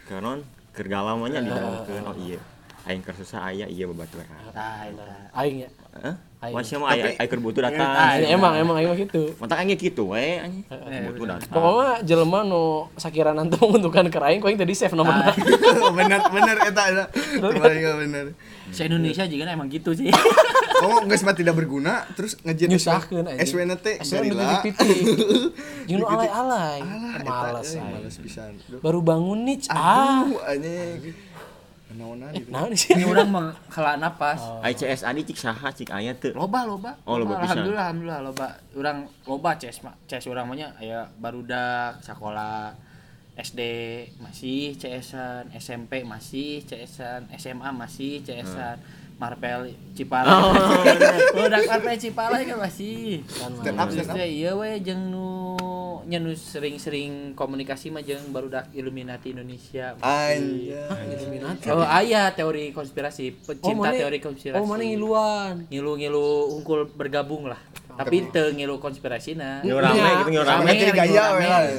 keur 0.07 0.23
non 0.23 0.47
keur 0.79 0.87
galau 0.87 1.19
mah 1.19 1.27
nya 1.27 1.43
didangukeun. 1.43 2.03
Oh 2.07 2.15
iya. 2.23 2.39
Aing 2.87 3.03
keur 3.03 3.19
susah 3.19 3.51
aya 3.51 3.67
iya 3.67 3.91
babaturan. 3.91 4.31
Tah, 4.55 4.87
eta. 4.87 5.07
Aing 5.35 5.67
ya. 5.67 5.71
Heeh. 5.91 6.15
Aing. 6.41 6.57
Masih 6.57 6.81
mah 6.81 6.97
aya 6.97 7.21
aya 7.21 7.29
keur 7.29 7.37
butuh 7.45 7.61
datang. 7.61 7.85
Ah, 7.85 8.17
emang 8.17 8.57
emang 8.57 8.73
mah 8.73 8.97
gitu. 8.97 9.37
Mantap 9.37 9.61
aing 9.61 9.77
kitu 9.77 10.09
we 10.09 10.41
anjing. 10.41 10.65
Butuh 11.13 11.37
datang. 11.37 11.53
Pokoknya 11.53 12.01
jelema 12.01 12.41
nu 12.49 12.89
sakirana 12.97 13.45
teu 13.45 13.69
menentukan 13.69 14.09
ke 14.09 14.19
aing 14.25 14.41
ku 14.41 14.49
aing 14.49 14.57
tadi 14.57 14.73
save 14.73 14.97
nomorna. 14.97 15.37
bener 16.01 16.21
bener 16.33 16.57
eta 16.65 16.83
eta. 16.89 17.05
Kembali 17.13 17.77
ke 17.85 17.91
bener. 18.09 18.25
Se 18.73 18.89
Indonesia 18.89 19.29
juga 19.29 19.53
emang 19.53 19.69
gitu 19.69 19.93
sih. 19.93 20.09
Kamu 20.81 21.05
geus 21.13 21.21
mah 21.29 21.37
tidak 21.37 21.61
berguna 21.61 22.09
terus 22.17 22.41
ngejit 22.41 22.73
Nyusahkeun 22.73 23.29
anjing. 23.29 23.45
SW 23.45 23.59
na 23.69 23.77
teh 23.77 24.01
Asal 24.01 24.25
nu 24.25 24.33
garila. 24.33 24.65
titik. 24.65 24.97
Jeung 25.93 26.01
nu 26.01 26.07
alay-alay. 26.09 26.81
Alah, 26.81 27.13
eta, 27.21 27.33
Males 27.53 27.69
eh, 27.69 27.85
aing. 27.85 27.93
males 28.01 28.17
pisan. 28.17 28.53
Duh. 28.65 28.81
Baru 28.81 29.05
bangun 29.05 29.45
nih, 29.45 29.69
ah. 29.69 30.25
Aduh, 30.25 30.41
anjing. 30.41 31.13
Naonan 31.97 32.31
gitu. 32.35 32.51
Nah, 32.55 32.71
sih. 32.75 32.95
Ini 32.95 33.05
orang 33.09 33.29
mah 33.31 33.49
kala 33.67 33.99
napas. 33.99 34.39
Aya 34.63 34.75
CS 34.75 35.03
adi 35.03 35.27
cik 35.27 35.39
saha 35.39 35.69
cik 35.75 35.91
aya 35.91 36.15
teu. 36.15 36.35
Loba 36.35 36.63
loba. 36.69 36.95
Oh, 37.07 37.19
loba 37.19 37.43
pisan. 37.43 37.59
Alhamdulillah 37.63 37.85
alhamdulillah 37.91 38.21
loba. 38.23 38.47
Urang 38.79 38.99
loba 39.27 39.51
CS 39.59 39.83
mah. 39.83 39.95
CS 40.07 40.31
urang 40.31 40.47
mah 40.47 40.57
nya 40.59 40.71
aya 40.79 41.11
barudak 41.19 41.99
sekolah 42.03 42.75
SD 43.41 43.61
masih 44.21 44.77
CS-an, 44.77 45.49
SMP 45.57 46.05
masih 46.05 46.61
CS-an, 46.67 47.25
SMA 47.41 47.71
masih 47.73 48.21
CS-an. 48.21 48.77
Marpel 49.21 49.77
Cipalai. 49.93 50.33
Oh, 50.33 51.45
udah 51.45 51.61
Marpel 51.69 52.01
Cipalai 52.01 52.49
kan 52.49 52.57
masih. 52.57 53.21
Stand 53.29 53.61
up, 53.77 53.93
stand 53.93 54.09
up. 54.09 54.17
Terus 54.17 54.33
iya 54.33 54.57
we 54.57 54.81
jeung 54.81 55.13
nu 55.13 55.61
nya 56.09 56.17
nu 56.17 56.33
sering-sering 56.33 57.37
komunikasi 57.37 57.93
mah 57.93 58.01
jeung 58.01 58.33
barudak 58.33 58.73
Illuminati 58.73 59.37
Indonesia. 59.37 59.93
Anjay. 60.01 60.73
Illuminati. 61.21 61.69
Oh, 61.69 61.85
aya 61.85 62.33
teori 62.33 62.73
konspirasi, 62.73 63.37
pecinta 63.45 63.93
mana- 63.93 64.01
teori 64.01 64.19
konspirasi. 64.25 64.57
Oh, 64.57 64.65
mana 64.65 64.89
ngiluan? 64.89 65.69
ngilu-ngilu 65.69 66.57
unggul 66.57 66.89
bergabung 66.89 67.45
lah. 67.45 67.61
Tapi 67.97 68.17
teu 68.31 68.47
ngilu 68.53 68.77
konspirasina. 68.79 69.65
Ngilu 69.65 69.79
rame 69.81 69.99
Iya. 69.99 70.11
gitu 70.21 70.31
ngilu 70.35 70.45
rame. 70.47 70.71
jadi 70.75 70.93
gaya. 70.93 71.25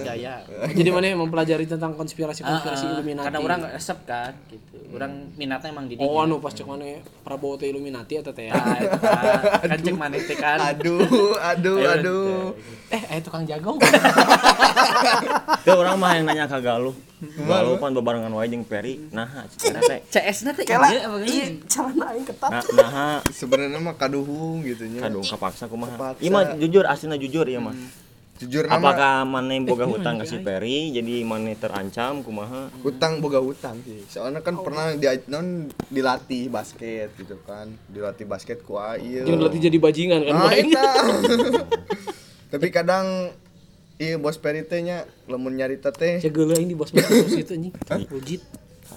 Gaya. 0.03 0.33
Jadi 0.71 0.89
mana 0.89 1.05
mempelajari 1.15 1.65
tentang 1.69 1.93
konspirasi-konspirasi 1.95 2.83
Ah, 2.83 2.89
ah, 2.89 2.93
Illuminati. 2.97 3.25
Karena 3.29 3.39
orang 3.39 3.61
resep 3.71 3.99
kan 4.03 4.33
gitu. 4.49 4.77
Orang 4.91 5.31
minatnya 5.39 5.71
emang 5.71 5.85
di. 5.87 5.95
Oh, 5.97 6.19
anu 6.19 6.43
pas 6.43 6.51
cek 6.51 6.67
mana 6.67 6.99
Prabowo 7.23 7.55
teh 7.55 7.71
Illuminati 7.71 8.19
atau 8.19 8.35
teh. 8.35 8.51
Ah, 8.51 8.59
kan. 8.59 9.69
Kan 9.71 9.79
cek 9.79 9.95
maneh 9.95 10.21
teh 10.25 10.35
kan. 10.35 10.59
Aduh, 10.59 11.35
aduh, 11.39 11.79
aduh. 11.85 12.51
Eh, 12.91 13.01
eh 13.07 13.19
tukang 13.23 13.47
jagong. 13.47 13.79
Teu 15.65 15.75
urang 15.77 15.97
mah 15.97 16.17
yang 16.17 16.25
nanya 16.27 16.45
ka 16.49 16.59
Galuh. 16.59 17.10
Galuh 17.21 17.77
pan 17.77 17.93
bebarengan 17.93 18.33
wae 18.33 18.49
jeung 18.49 18.65
Peri. 18.65 18.97
Nah, 19.13 19.45
cik 19.45 19.77
teh. 19.77 19.99
CS 20.09 20.49
na 20.49 20.51
teh 20.57 20.65
iya 20.65 20.81
apa 20.81 21.21
iya, 21.21 21.53
gini? 21.53 21.61
celana 21.69 22.17
aing 22.17 22.25
ketat. 22.25 22.49
Nah, 22.49 22.63
nah 22.73 23.17
Sebenarnya 23.29 23.77
mah 23.77 23.93
kaduhung 23.93 24.65
gitu 24.65 24.89
nya. 24.89 25.05
Aduh, 25.05 25.21
kapaksa 25.21 25.69
kumaha. 25.69 25.93
Kapaksa. 25.93 26.21
Iya 26.25 26.29
mah 26.33 26.43
jujur 26.57 26.83
aslinya 26.89 27.21
jujur 27.21 27.45
iya 27.45 27.61
mah. 27.61 27.77
Jujur 28.41 28.65
nama 28.65 28.81
Apakah 28.81 29.13
maneh 29.29 29.61
boga 29.61 29.85
hutang 29.85 30.17
ke 30.17 30.25
si 30.25 30.41
Peri 30.45 30.89
jadi 30.89 31.21
maneh 31.21 31.53
terancam 31.61 32.25
kumaha? 32.25 32.73
hutang 32.81 33.21
boga 33.21 33.37
hutang 33.37 33.77
sih. 33.85 34.01
Soalnya 34.09 34.41
kan 34.41 34.57
pernah 34.57 34.97
di 34.97 35.05
non 35.29 35.69
dilatih 35.93 36.49
basket 36.49 37.13
gitu 37.21 37.37
kan. 37.45 37.69
Dilatih 37.85 38.25
basket 38.25 38.65
ku 38.65 38.81
ieu. 38.97 39.29
Jangan 39.29 39.45
berarti 39.45 39.59
jadi 39.61 39.77
bajingan 39.77 40.19
kan. 40.25 40.33
Nah. 40.33 40.51
Tapi 42.57 42.67
kadang 42.73 43.29
iya 44.01 44.17
bos 44.17 44.41
Peri 44.41 44.65
teh 44.65 44.81
nya 44.81 45.05
lamun 45.29 45.53
nyarita 45.53 45.93
teh 45.93 46.17
Jaga 46.17 46.57
aing 46.57 46.73
di 46.73 46.75
bos 46.75 46.89
terus 46.89 47.37
itu 47.37 47.53
anjing. 47.53 47.73
Wujud. 48.09 48.41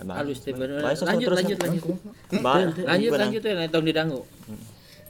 Halus 0.09 0.41
teh 0.41 0.57
bener. 0.57 0.81
Lanjut 0.81 1.05
lanjut 1.05 1.59
lanjut. 1.61 1.85
Lanjut 2.41 3.11
benar. 3.13 3.21
lanjut 3.29 3.43
ya 3.45 3.69
tong 3.69 3.85
didangu. 3.85 4.25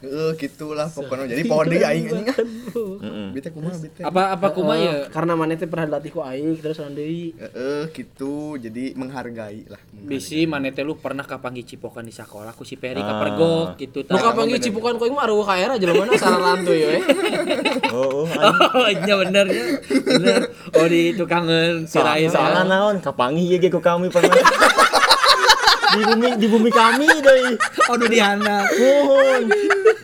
Heeh, 0.05 0.31
gitulah 0.37 0.87
pokoknya. 0.87 1.25
Jadi 1.27 1.43
pode 1.45 1.77
aing 1.77 2.05
anjing. 2.07 2.25
ah. 2.29 2.37
Heeh. 2.37 3.27
Bite 3.33 3.49
kumaha 3.49 3.77
bite? 3.77 4.01
Apa 4.01 4.37
apa 4.37 4.47
kumaha 4.51 4.77
ya? 4.77 4.95
Karena 5.09 5.33
mana 5.33 5.55
teh 5.55 5.65
pernah 5.65 5.89
dilatih 5.89 6.11
ku 6.11 6.21
aing 6.21 6.61
terus 6.61 6.77
orang 6.79 6.93
deui. 6.93 7.33
Heeh, 7.35 7.89
gitu. 7.91 8.55
Jadi 8.57 8.93
menghargai 8.95 9.65
lah. 9.67 9.81
Bisi 9.91 10.45
maneh 10.45 10.71
teh 10.71 10.81
lu 10.81 10.95
pernah 10.95 11.25
kapanggi 11.25 11.65
cipokan 11.65 12.05
di 12.05 12.13
sekolah 12.13 12.53
ku 12.53 12.63
si 12.63 12.77
Peri 12.77 13.01
Ah. 13.01 13.09
kapergok 13.11 13.69
gitu. 13.77 13.99
Nu 14.05 14.19
kapanggih 14.19 14.61
cipukan 14.61 14.95
ku 14.95 15.05
aing 15.05 15.17
mah 15.17 15.25
aruh 15.25 15.41
ka 15.41 15.57
era 15.57 15.75
jelema 15.75 16.05
salah 16.15 16.53
lantuy 16.53 16.85
we. 16.85 16.99
Oh, 17.95 18.27
oh, 18.27 18.85
anjing. 18.85 19.13
Oh, 19.15 19.23
bener 19.23 19.47
ya. 19.47 19.65
Bener. 19.87 20.41
Oh 20.75 20.85
di 20.85 21.15
tukangan 21.15 21.87
sirai 21.87 22.27
Soalnya 22.27 22.67
naon 22.67 22.99
kapangi 22.99 23.47
ieu 23.47 23.57
ge 23.57 23.71
ku 23.71 23.79
kami 23.79 24.11
pernah. 24.11 24.35
di 25.95 26.03
bumi 26.03 26.29
di 26.35 26.47
bumi 26.51 26.71
kami 26.71 27.07
deui. 27.23 27.55
Oh 27.87 27.95
nu 27.95 28.07
dihandap. 28.07 28.67
Mohon. 28.75 29.43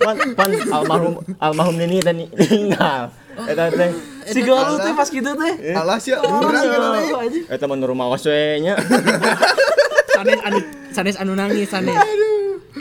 Pan, 0.00 0.16
pan 0.32 0.48
almarhum 0.72 1.14
almarhum 1.36 1.74
Nini 1.76 2.00
tadi 2.00 2.24
tinggal. 2.32 3.12
Eta 3.36 3.68
teh. 3.68 3.90
Si 4.32 4.40
galuh 4.40 4.80
teh 4.80 4.92
pas 4.96 5.08
gitu 5.08 5.28
teh. 5.28 5.54
Alas 5.76 6.02
ya, 6.08 6.24
urang 6.24 6.56
teh. 6.56 7.44
Eta 7.52 7.64
mah 7.68 7.76
rumah 7.84 8.08
we 8.08 8.64
nya. 8.64 8.74
Sanes 10.16 10.40
anu 10.44 10.58
sanes 10.92 11.16
anu 11.20 11.32
nangis 11.36 11.68
sanes. 11.68 11.96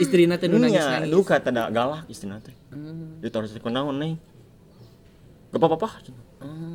Istrina 0.00 0.40
teh 0.40 0.48
nu 0.48 0.56
nangis 0.56 0.80
Nya, 0.80 1.04
nangis. 1.04 1.12
duka 1.12 1.36
teh 1.40 1.52
da 1.52 1.68
galak 1.68 2.08
istrina 2.08 2.40
teh. 2.40 2.56
Ditaruh 3.20 3.48
ku 3.60 3.68
naon 3.68 4.00
nih. 4.00 4.12
Gak 5.52 5.60
apa-apa. 5.60 5.88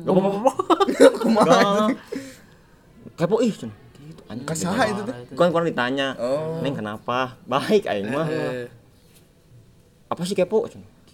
Gak 0.06 0.12
apa-apa. 0.14 0.52
Galak. 1.48 1.88
Kepo 3.16 3.40
ih 3.42 3.50
cenah. 3.50 3.74
Gitu 3.96 4.22
anjing. 4.30 4.46
Kasaha 4.46 4.82
itu 4.94 5.02
teh? 5.06 5.16
Kan 5.34 5.48
kurang 5.50 5.66
ditanya. 5.66 6.14
Oh. 6.20 6.60
Neng 6.62 6.74
kenapa? 6.76 7.34
Baik 7.48 7.88
aing 7.90 8.14
mah. 8.14 8.26
Apa 10.06 10.22
sih 10.22 10.38
kepo? 10.38 10.66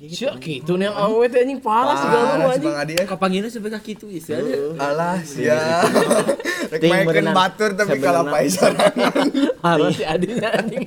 Gitu. 0.02 0.26
Sia 0.26 0.34
kitu 0.34 0.74
nih 0.74 0.90
awewe 0.90 1.30
teh 1.30 1.46
anjing 1.46 1.62
parah 1.62 1.94
Parah 1.94 2.50
si 2.50 2.58
anjing. 2.58 2.74
Bang 2.74 2.82
Adi 2.82 2.92
ya. 2.98 3.04
Kapanggina 3.06 3.46
sebagai 3.46 3.78
kitu 3.78 4.10
isi. 4.10 4.34
Alas 4.74 5.38
ya. 5.38 5.86
Rek 6.74 6.80
Ting 6.82 6.90
maenkeun 6.90 7.06
berenang. 7.22 7.34
batur 7.36 7.70
tapi 7.78 8.00
Sebenarnya. 8.00 8.10
kalah 8.10 8.24
paisaran. 8.26 8.92
Parah 9.64 9.88
si 9.94 10.02
adinya 10.02 10.48
anjing. 10.58 10.82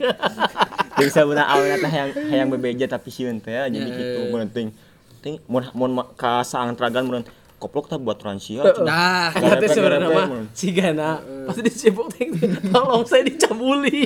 Jeung 0.96 1.12
sabuna 1.12 1.48
awalna 1.48 1.80
teh 1.80 1.90
hayang 1.92 2.12
hayang 2.28 2.48
bebeja 2.52 2.86
tapi 2.92 3.08
sieun 3.08 3.40
teh 3.40 3.56
ya, 3.56 3.72
jadi 3.72 3.88
gitu 3.88 4.20
mun 4.36 4.52
ting. 4.52 4.70
Ting 5.24 5.40
mun 5.48 5.64
mun 5.72 5.92
ka 6.20 6.44
saantragan 6.44 7.08
mun 7.08 7.24
koplok 7.56 7.88
teh 7.88 7.96
buat 7.96 8.20
transia. 8.20 8.68
Nah, 8.84 9.32
Garepe, 9.32 9.72
sebenarnya 9.72 10.12
mah 10.12 10.28
si 10.52 10.76
Gana 10.76 11.24
pasti 11.48 11.64
dicebok 11.64 12.12
tolong 12.76 13.08
saya 13.08 13.24
dicabuli. 13.24 14.04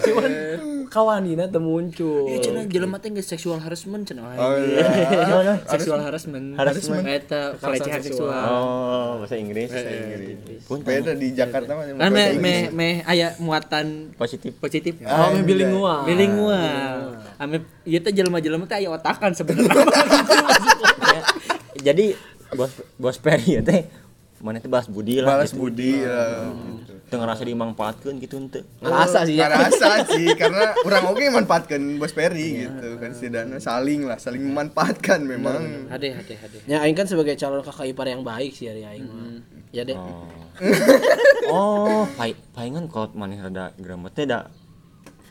Cuman 0.00 0.32
kawanina 0.90 1.46
teu 1.46 1.62
muncul. 1.62 2.26
Iya 2.26 2.50
cenah 2.50 2.66
jelema 2.66 2.98
teh 2.98 3.14
geus 3.14 3.30
sexual 3.30 3.62
harassment 3.62 4.02
cenah. 4.04 4.26
Oh 4.34 4.58
iya. 4.58 5.62
Sexual 5.64 6.02
harassment. 6.02 6.58
Harassment. 6.58 7.06
Eta 7.06 7.54
pelecehan 7.56 8.02
seksual. 8.02 8.34
Oh, 8.34 9.22
bahasa 9.22 9.38
Inggris. 9.38 9.70
Pun 10.66 10.82
Beda 10.82 11.14
di 11.14 11.30
Jakarta 11.30 11.78
mah 11.78 11.86
Kan 11.86 12.10
meh 12.10 12.36
meh 12.42 12.60
meh 12.74 12.94
aya 13.06 13.38
muatan 13.38 14.10
positif. 14.18 14.58
positif. 14.58 14.98
Oh, 15.06 15.30
meh 15.30 15.46
bilingual. 15.46 16.02
Bilingual. 16.04 17.22
ame 17.40 17.64
ieu 17.88 17.96
teh 18.04 18.12
jelema-jelema 18.12 18.68
teh 18.68 18.84
aya 18.84 18.92
otakan 18.92 19.32
sebenarnya 19.32 19.72
Ya, 21.00 21.22
jadi 21.80 22.12
bos 22.52 22.68
bos 23.00 23.16
Peri 23.16 23.56
ya 23.56 23.62
teh 23.64 23.88
mana 24.40 24.56
teh 24.56 24.72
balas 24.72 24.88
budi 24.88 25.20
lah 25.20 25.36
balas 25.36 25.52
gitu. 25.52 25.60
budi 25.60 26.00
lah 26.00 26.48
gitu. 26.48 26.92
Teu 27.12 27.18
ngerasa 27.20 27.42
dimanfaatkeun 27.44 28.14
gitu 28.24 28.34
henteu 28.40 28.64
ngerasa 28.80 29.18
sih 29.28 29.36
ya. 29.36 29.52
Ngerasa 29.52 29.88
sih 30.08 30.26
karena 30.40 30.72
orang 30.80 31.04
oke 31.12 31.24
manfaatkan 31.28 31.80
bos 32.00 32.16
Peri 32.16 32.64
gitu 32.64 32.96
kan 32.96 33.12
setidaknya 33.12 33.60
saling 33.60 34.08
lah 34.08 34.16
saling 34.16 34.40
memanfaatkan 34.40 35.20
memang. 35.28 35.90
Hade 35.92 36.16
hade 36.16 36.34
hade 36.40 36.58
ya 36.64 36.80
aing 36.80 36.96
kan 36.96 37.04
sebagai 37.04 37.36
calon 37.36 37.60
kakak 37.60 37.92
ipar 37.92 38.08
yang 38.08 38.24
baik 38.24 38.56
sih 38.56 38.72
dari 38.72 38.82
aing 38.88 39.04
mah. 39.04 39.44
Ya 39.70 39.84
deh. 39.86 39.94
Oh. 41.46 42.06
Pai 42.18 42.34
paingan 42.56 42.88
kalau 42.88 43.12
maneh 43.12 43.38
rada 43.38 43.76
gramet 43.76 44.12
teh 44.16 44.24
da 44.24 44.48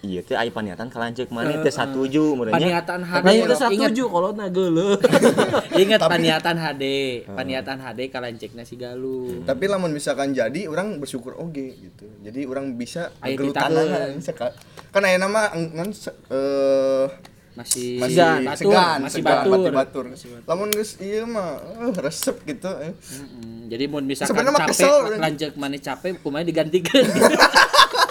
iya 0.01 0.21
teh 0.21 0.31
aya 0.33 0.47
paniatan 0.47 0.87
kalanceuk 0.87 1.27
maneh 1.27 1.59
teh 1.59 1.67
satuju 1.69 2.31
meureunnya 2.31 2.55
paniatan 2.55 3.01
hade 3.01 3.19
Nah, 3.21 3.33
itu 3.33 3.43
Ingat- 3.43 3.59
setuju 3.91 4.03
kalau 4.07 4.29
na 4.31 4.45
geuleuh. 4.47 4.95
ingat 5.83 5.99
paniatan 6.01 6.55
HD 6.55 6.83
paniatan 7.27 7.77
HD 7.77 7.99
kalancekna 8.07 8.63
si 8.63 8.75
Galuh 8.75 9.43
tapi 9.43 9.65
lamun 9.65 9.91
misalkan 9.91 10.31
jadi 10.31 10.65
orang 10.65 10.97
bersyukur 10.97 11.35
oke 11.35 11.51
gitu 11.75 12.07
jadi 12.19 12.39
orang 12.43 12.73
bisa 12.73 13.11
Aya 13.19 13.35
gelutan 13.35 13.67
ditahan. 13.67 14.11
seka- 14.19 14.55
kan 14.89 15.03
aya 15.03 15.17
nama 15.17 15.51
se- 15.89 16.15
eh 16.29 17.07
masih 17.51 17.99
masih 17.99 18.15
batur 18.39 18.55
segan, 18.55 18.97
masih 19.03 19.19
segan, 19.19 19.43
batur, 19.43 19.71
batur. 19.73 20.05
Lamun 20.47 20.71
geus 20.71 20.95
ieu 20.97 21.27
mah 21.27 21.59
eh, 21.59 21.91
resep 21.99 22.39
gitu. 22.45 22.71
eh. 22.71 22.95
Mm-mm. 22.95 23.67
jadi 23.67 23.83
mau 23.85 23.99
misalkan 23.99 24.31
Sebenarnya 24.31 24.53
mah 24.53 24.61
capek 24.65 25.19
lanjut 25.19 25.51
mana 25.53 25.75
capek 25.77 26.23
kumaha 26.23 26.41
digantikan 26.41 27.03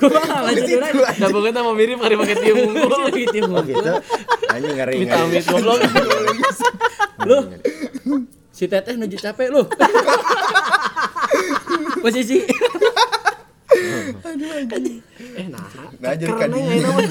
kumaha 0.00 0.36
lanjut 0.48 0.68
urang 0.78 0.92
Da 1.18 1.26
beungeut 1.28 1.56
mah 1.56 1.74
mirip 1.76 1.98
hari 2.00 2.14
pakai 2.18 2.36
tiung 2.40 2.72
unggul. 2.72 3.10
gitu 3.14 3.48
oh 3.48 3.62
gitu. 3.62 3.92
Anjing 4.50 4.74
ngeri 4.76 5.06
amit 5.08 5.44
goblok. 5.46 5.78
lu 7.28 7.38
si 8.50 8.64
teteh 8.66 8.94
nuju 8.98 9.16
capek 9.18 9.48
lu. 9.50 9.62
Posisi. 12.02 12.42
Eh 15.38 15.46
nah. 15.48 15.64
Nah, 16.02 16.12
jadi 16.18 16.32
kan 16.36 16.50
aja 16.52 16.60
ayeuna 16.60 16.88
mah. 16.92 17.06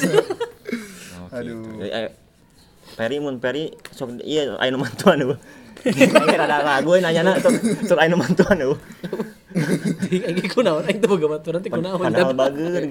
Aduh. 1.31 1.63
Jadi, 1.79 1.91
ayo, 1.95 2.09
Peri 2.91 3.17
mun 3.23 3.39
Peri 3.39 3.71
sok 3.95 4.19
iya 4.27 4.59
aya 4.59 4.69
nu 4.71 4.83
mantuan 4.83 5.23
eueuh 5.23 5.39
Aing 5.87 6.37
rada 6.37 6.59
ragu 6.59 6.91
we 6.91 6.99
nanyana 6.99 7.39
sok 7.39 7.97
nu 8.11 8.15
mantuan 8.19 8.59
eueuh 8.59 8.79
Ting 10.11 10.21
aing 10.21 10.43
kunaon 10.45 10.83
aing 10.83 10.99
teu 10.99 11.07
boga 11.07 11.27
baturan 11.31 11.59
teh 11.59 11.71
kunaon. 11.71 11.95
padahal 11.95 12.35
bager 12.35 12.83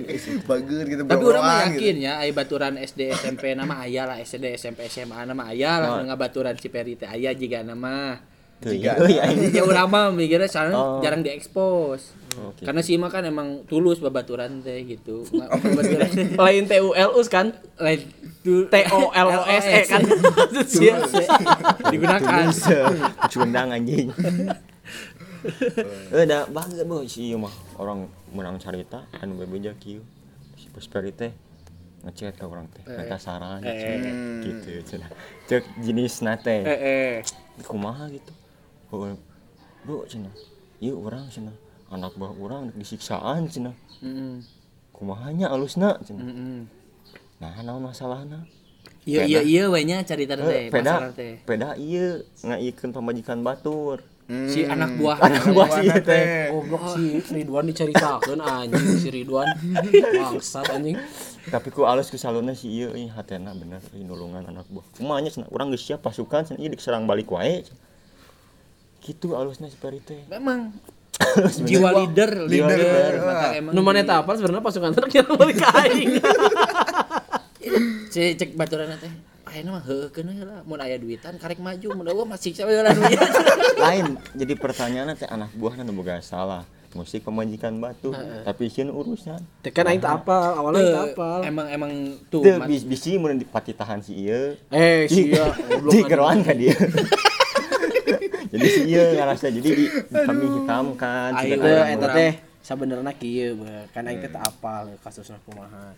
Bager 0.42 0.84
gitu 0.88 1.02
tapi 1.02 1.20
orang 1.20 1.42
mah 1.42 1.52
berorang 1.52 1.70
yakin 1.70 1.96
ya 2.00 2.12
ay 2.16 2.32
baturan 2.32 2.74
SD 2.74 3.00
SMP 3.12 3.52
nama 3.52 3.74
aya 3.78 4.02
lah 4.04 4.16
SD 4.18 4.56
SMP 4.56 4.88
SMA 4.88 5.20
nama 5.22 5.44
aya 5.46 5.76
lah 5.76 5.88
Oh. 5.92 6.02
ngabaturan 6.02 6.56
si 6.56 6.66
Peri 6.66 6.96
teh 6.96 7.04
aya 7.04 7.30
jiga 7.30 7.60
nama 7.60 8.16
Jika- 8.60 9.00
iya, 9.04 9.24
ya 9.56 9.62
urang 9.62 9.88
mah 9.88 10.08
mikirnya 10.10 10.44
soalnya 10.44 10.74
Oh. 10.74 11.00
jarang 11.00 11.20
diekspos 11.20 12.16
Oke. 12.32 12.62
karena 12.62 12.80
si 12.80 12.92
Ima 12.92 13.08
kan 13.08 13.20
emang 13.22 13.64
tulus 13.64 13.98
babaturan 13.98 14.60
teh 14.60 14.80
gitu 14.82 15.24
Nggak- 15.30 15.50
babaturan 15.60 16.08
teh 16.08 16.26
Lain 16.34 16.64
TULUS 16.64 17.28
kan. 17.28 17.52
lain 17.76 18.00
T 18.40 18.74
O 18.90 19.00
L 19.10 19.28
O 19.30 19.42
S 19.44 19.64
E 19.66 19.80
kan. 19.84 20.00
Sia. 20.70 20.96
digunakan 21.86 22.48
Cundang 23.26 23.68
anjing. 23.70 24.08
Eh 26.14 26.26
da 26.26 26.44
bager 26.46 26.84
boy 26.84 27.06
si 27.06 27.32
mah 27.34 27.52
orang 27.76 28.06
menang 28.32 28.58
carita 28.58 29.04
anu 29.18 29.40
bebeja 29.40 29.72
kieu. 29.76 30.02
Si 30.56 30.68
Prosperi 30.68 31.12
teh 31.12 31.32
ngechat 32.04 32.36
ke 32.36 32.44
orang 32.44 32.68
teh 32.72 32.82
minta 32.84 33.16
saran 33.16 33.60
Eh. 33.64 34.40
gitu 34.44 34.96
cenah. 34.96 35.10
Cek 35.46 35.64
jenis 35.80 36.20
nate. 36.20 36.64
eh 36.64 36.78
eh 36.80 37.12
Kumaha 37.64 38.08
gitu. 38.08 38.32
Bro 39.84 40.04
cenah. 40.06 40.32
Ieu 40.80 40.96
urang 40.96 41.28
cenah. 41.28 41.54
Anak 41.90 42.14
buah 42.14 42.32
urang 42.32 42.70
disiksaan 42.72 43.50
cenah. 43.50 43.74
Mm-mm. 44.00 44.40
Kumahanya 44.94 45.50
alusna 45.50 45.96
cenah. 46.00 46.22
Mm-mm. 46.24 46.60
Nah, 47.40 47.56
naon 47.64 47.82
masalahna? 47.82 48.44
iya 49.08 49.24
iya 49.24 49.40
iya 49.40 49.64
we 49.72 49.80
nya 49.88 50.04
cerita 50.04 50.36
Eh, 50.36 50.68
teh 50.68 50.68
peda 50.68 51.08
peda 51.48 51.68
ieu 51.80 52.20
ngaikeun 52.44 52.92
pamajikan 52.92 53.40
batur. 53.40 54.04
Si 54.46 54.62
anak 54.62 54.94
buah 54.94 55.18
Anak 55.18 55.44
buah 55.50 55.68
si 55.74 55.86
teh. 56.00 56.48
Goblok 56.54 56.82
si 56.94 57.04
Ridwan 57.34 57.64
diceritakeun 57.66 58.38
anjing 58.38 58.96
si 58.96 59.08
Ridwan. 59.10 59.48
Bangsat 60.14 60.70
anjing. 60.70 60.94
tapi 61.40 61.72
ku 61.72 61.88
alus 61.88 62.12
ku 62.12 62.20
saluna 62.20 62.52
si 62.52 62.68
ieu 62.68 62.92
ih 62.92 63.08
hatena 63.10 63.56
bener 63.56 63.80
ih 63.96 64.04
nulungan 64.04 64.44
anak 64.44 64.68
buah 64.68 64.84
kumanya 64.92 65.32
cenah 65.32 65.48
urang 65.48 65.72
geus 65.72 65.82
siap 65.82 66.04
pasukan 66.04 66.44
cenah 66.44 66.60
ieu 66.60 66.68
diserang 66.68 67.08
balik 67.08 67.32
wae 67.32 67.64
gitu 69.00 69.34
alusnya 69.34 69.72
seperti 69.72 70.04
teh 70.04 70.20
memang 70.28 70.68
jiwa 71.68 71.96
leader 71.96 72.44
leader, 72.44 72.76
Leader. 72.76 73.12
emang 73.56 73.72
Nu 73.72 73.80
maneh 73.80 74.04
teh 74.04 74.12
apal 74.12 74.36
sebenarnya 74.36 74.62
pasukan 74.62 74.92
yang 75.10 75.32
balik 75.32 75.56
ka 75.58 75.68
aing. 75.80 76.20
si 78.12 78.36
cek 78.36 78.52
baturan 78.54 78.92
teh 79.00 79.10
ayeuna 79.50 79.70
mah 79.78 79.84
heueuh 79.84 80.08
keun 80.14 80.30
we 80.30 80.44
lah 80.46 80.60
mun 80.62 80.78
aya 80.78 80.96
duitan 80.96 81.34
karek 81.36 81.58
maju 81.58 81.88
mun 81.98 82.06
eueuh 82.06 82.26
masih 82.26 82.54
sawe 82.54 82.70
lah 82.70 82.94
lain 83.84 84.16
jadi 84.34 84.54
pertanyaannya 84.54 85.14
teh 85.18 85.28
anak 85.28 85.50
buahna 85.58 85.82
nu 85.82 85.92
boga 85.96 86.22
salah. 86.22 86.64
Musik 86.90 87.22
pemajikan 87.22 87.78
batu 87.78 88.10
tapi 88.42 88.66
sieun 88.66 88.90
urusan. 88.90 89.38
Teh 89.62 89.70
kan 89.70 89.86
aing 89.86 90.02
apal, 90.02 90.58
awalnya 90.58 91.06
apal. 91.06 91.38
emang 91.46 91.70
emang 91.70 91.90
tuh 92.26 92.42
teu 92.42 92.58
bis 92.66 92.82
bisi 92.82 93.14
mun 93.14 93.38
dipati 93.38 93.70
tahan 93.70 94.02
si 94.02 94.26
ieu. 94.26 94.58
Eh 94.74 95.06
sia 95.06 95.54
goblok. 95.54 95.92
di 95.94 95.98
geroan 96.02 96.42
ka 96.42 96.50
dia. 96.50 96.74
Jadi 98.52 98.66
si 98.66 98.80
ieu 98.90 99.14
ngarasa 99.14 99.54
jadi 99.54 99.70
di 99.70 99.86
kami 100.10 100.44
hitamkan 100.50 101.30
orang 101.38 101.94
eta 101.94 102.08
teh 102.10 102.32
sabenerna 102.58 103.14
kieu 103.14 103.62
kan 103.94 104.10
aing 104.10 104.18
teh 104.26 104.30
apal 104.34 104.90
kasusna 104.98 105.38
kumaha. 105.46 105.94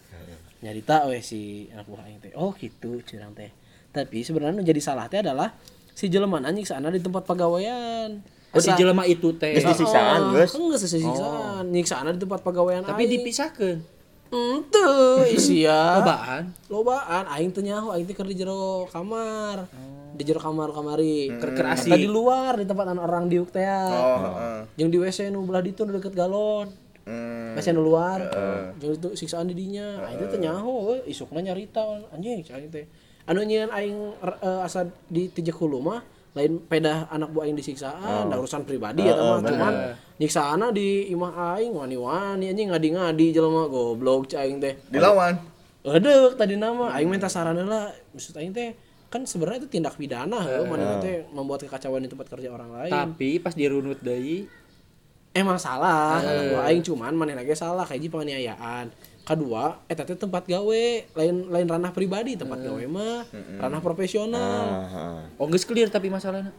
Nyarita 0.62 1.10
we 1.10 1.18
si 1.18 1.66
anak 1.74 1.90
buah 1.90 2.06
aing 2.06 2.22
teh. 2.22 2.32
Oh 2.38 2.54
gitu 2.54 3.02
curang 3.02 3.34
teh. 3.34 3.50
Tapi 3.90 4.22
sebenarnya 4.22 4.62
jadi 4.62 4.78
salah 4.78 5.10
teh 5.10 5.18
adalah 5.18 5.58
si 5.90 6.06
jelema 6.06 6.38
anjing 6.38 6.64
sana 6.64 6.88
di 6.88 7.02
tempat 7.02 7.26
pagawean. 7.26 8.22
oh 8.52 8.60
si 8.60 8.70
jelema 8.76 9.02
itu 9.08 9.32
teh 9.34 9.56
Geus 9.58 9.64
disiksaan, 9.64 10.30
geus. 10.38 10.54
Enggak 10.54 10.80
sesiksaan. 10.86 11.66
Nyiksaan 11.66 12.14
di 12.14 12.20
tempat 12.22 12.40
pagawean 12.46 12.86
tapi 12.86 13.08
aing. 13.08 13.12
dipisahkeun 13.18 13.78
Henteu 14.32 15.28
isia. 15.28 16.00
cobaan 16.00 16.56
Lobaan 16.72 17.24
aing 17.36 17.52
teh 17.52 17.60
nyaho 17.60 17.92
aing 17.92 18.06
teh 18.08 18.14
keur 18.16 18.30
di 18.30 18.38
jero 18.38 18.88
kamar. 18.88 19.68
Di 20.16 20.22
jero 20.24 20.40
kamar 20.40 20.72
kamari. 20.72 21.28
Keur 21.42 21.52
Keur 21.52 21.74
di 21.74 22.08
luar 22.08 22.56
di 22.56 22.64
tempat 22.64 22.86
anu 22.92 23.02
orang 23.04 23.28
diuk 23.28 23.52
teh. 23.52 23.66
Oh, 23.66 24.18
heeh. 24.24 24.58
Jeung 24.80 24.88
di 24.94 24.96
WC 25.00 25.28
nu 25.28 25.44
belah 25.44 25.60
ditu 25.60 25.84
deket 25.84 26.16
galon. 26.16 26.70
Hmm. 27.02 27.58
WC 27.58 27.74
nu 27.74 27.82
luar. 27.82 28.20
Jeung 28.78 28.94
itu 28.94 29.08
siksaan 29.18 29.50
di 29.50 29.54
dinya. 29.58 30.06
Aing 30.06 30.18
teh 30.22 30.28
teu 30.32 30.40
nyaho 30.40 30.94
we, 30.94 30.96
isukna 31.10 31.42
nyarita 31.42 31.82
anjing 32.14 32.42
cai 32.46 32.66
teh. 32.70 32.86
Anu 33.26 33.42
nyieun 33.42 33.70
aing 33.70 33.98
eh, 34.22 34.66
asa 34.66 34.86
di 35.06 35.30
tijek 35.30 35.54
hulu 35.54 35.78
mah 35.82 36.02
lain 36.32 36.64
pedah 36.64 37.12
anak 37.12 37.28
buah 37.28 37.44
aing 37.44 37.58
disiksaan, 37.60 38.32
da 38.32 38.40
urusan 38.40 38.64
pribadi 38.64 39.04
ya 39.04 39.14
mah 39.14 39.44
cuman 39.44 39.74
nyiksaana 40.16 40.72
di 40.72 41.12
imah 41.12 41.60
aing 41.60 41.76
wani-wani 41.76 42.48
anjing 42.48 42.72
ngadi-ngadi 42.72 43.36
jelema 43.36 43.68
goblok 43.68 44.32
cai 44.32 44.48
aing 44.48 44.58
teh. 44.58 44.74
Dilawan. 44.88 45.36
Edek 45.82 46.38
tadi 46.40 46.56
nama 46.56 46.94
aing 46.96 47.10
minta 47.10 47.28
saran 47.28 47.58
lah 47.66 47.92
maksud 48.16 48.38
aing 48.38 48.54
teh 48.54 48.72
kan 49.12 49.28
sebenarnya 49.28 49.68
itu 49.68 49.76
tindak 49.76 49.92
pidana 50.00 50.40
heuh 50.40 50.64
mana 50.64 50.96
teh 51.04 51.28
membuat 51.36 51.68
kekacauan 51.68 52.00
di 52.00 52.08
tempat 52.08 52.32
kerja 52.32 52.48
orang 52.48 52.72
lain. 52.72 52.88
tapi 52.88 53.36
pas 53.44 53.52
dirunut 53.52 54.00
deui 54.00 54.48
Emang 55.32 55.56
salah, 55.56 56.20
buah 56.20 56.68
aing 56.68 56.84
cuman 56.84 57.16
mana 57.16 57.32
lagi 57.32 57.56
salah 57.56 57.88
kayak 57.88 58.12
penganiayaan. 58.12 58.92
Kedua, 59.24 59.80
eta 59.88 60.04
teh 60.04 60.18
tempat 60.18 60.44
gawe, 60.44 60.84
lain 61.16 61.48
lain 61.48 61.66
ranah 61.70 61.94
pribadi, 61.96 62.36
tempat 62.36 62.60
gawe 62.60 62.84
mah 62.84 63.24
ranah 63.32 63.80
profesional. 63.80 64.64
Ah. 64.92 65.24
oh 65.40 65.48
geus 65.48 65.64
clear 65.64 65.88
tapi 65.88 66.12
masalahnya 66.12 66.52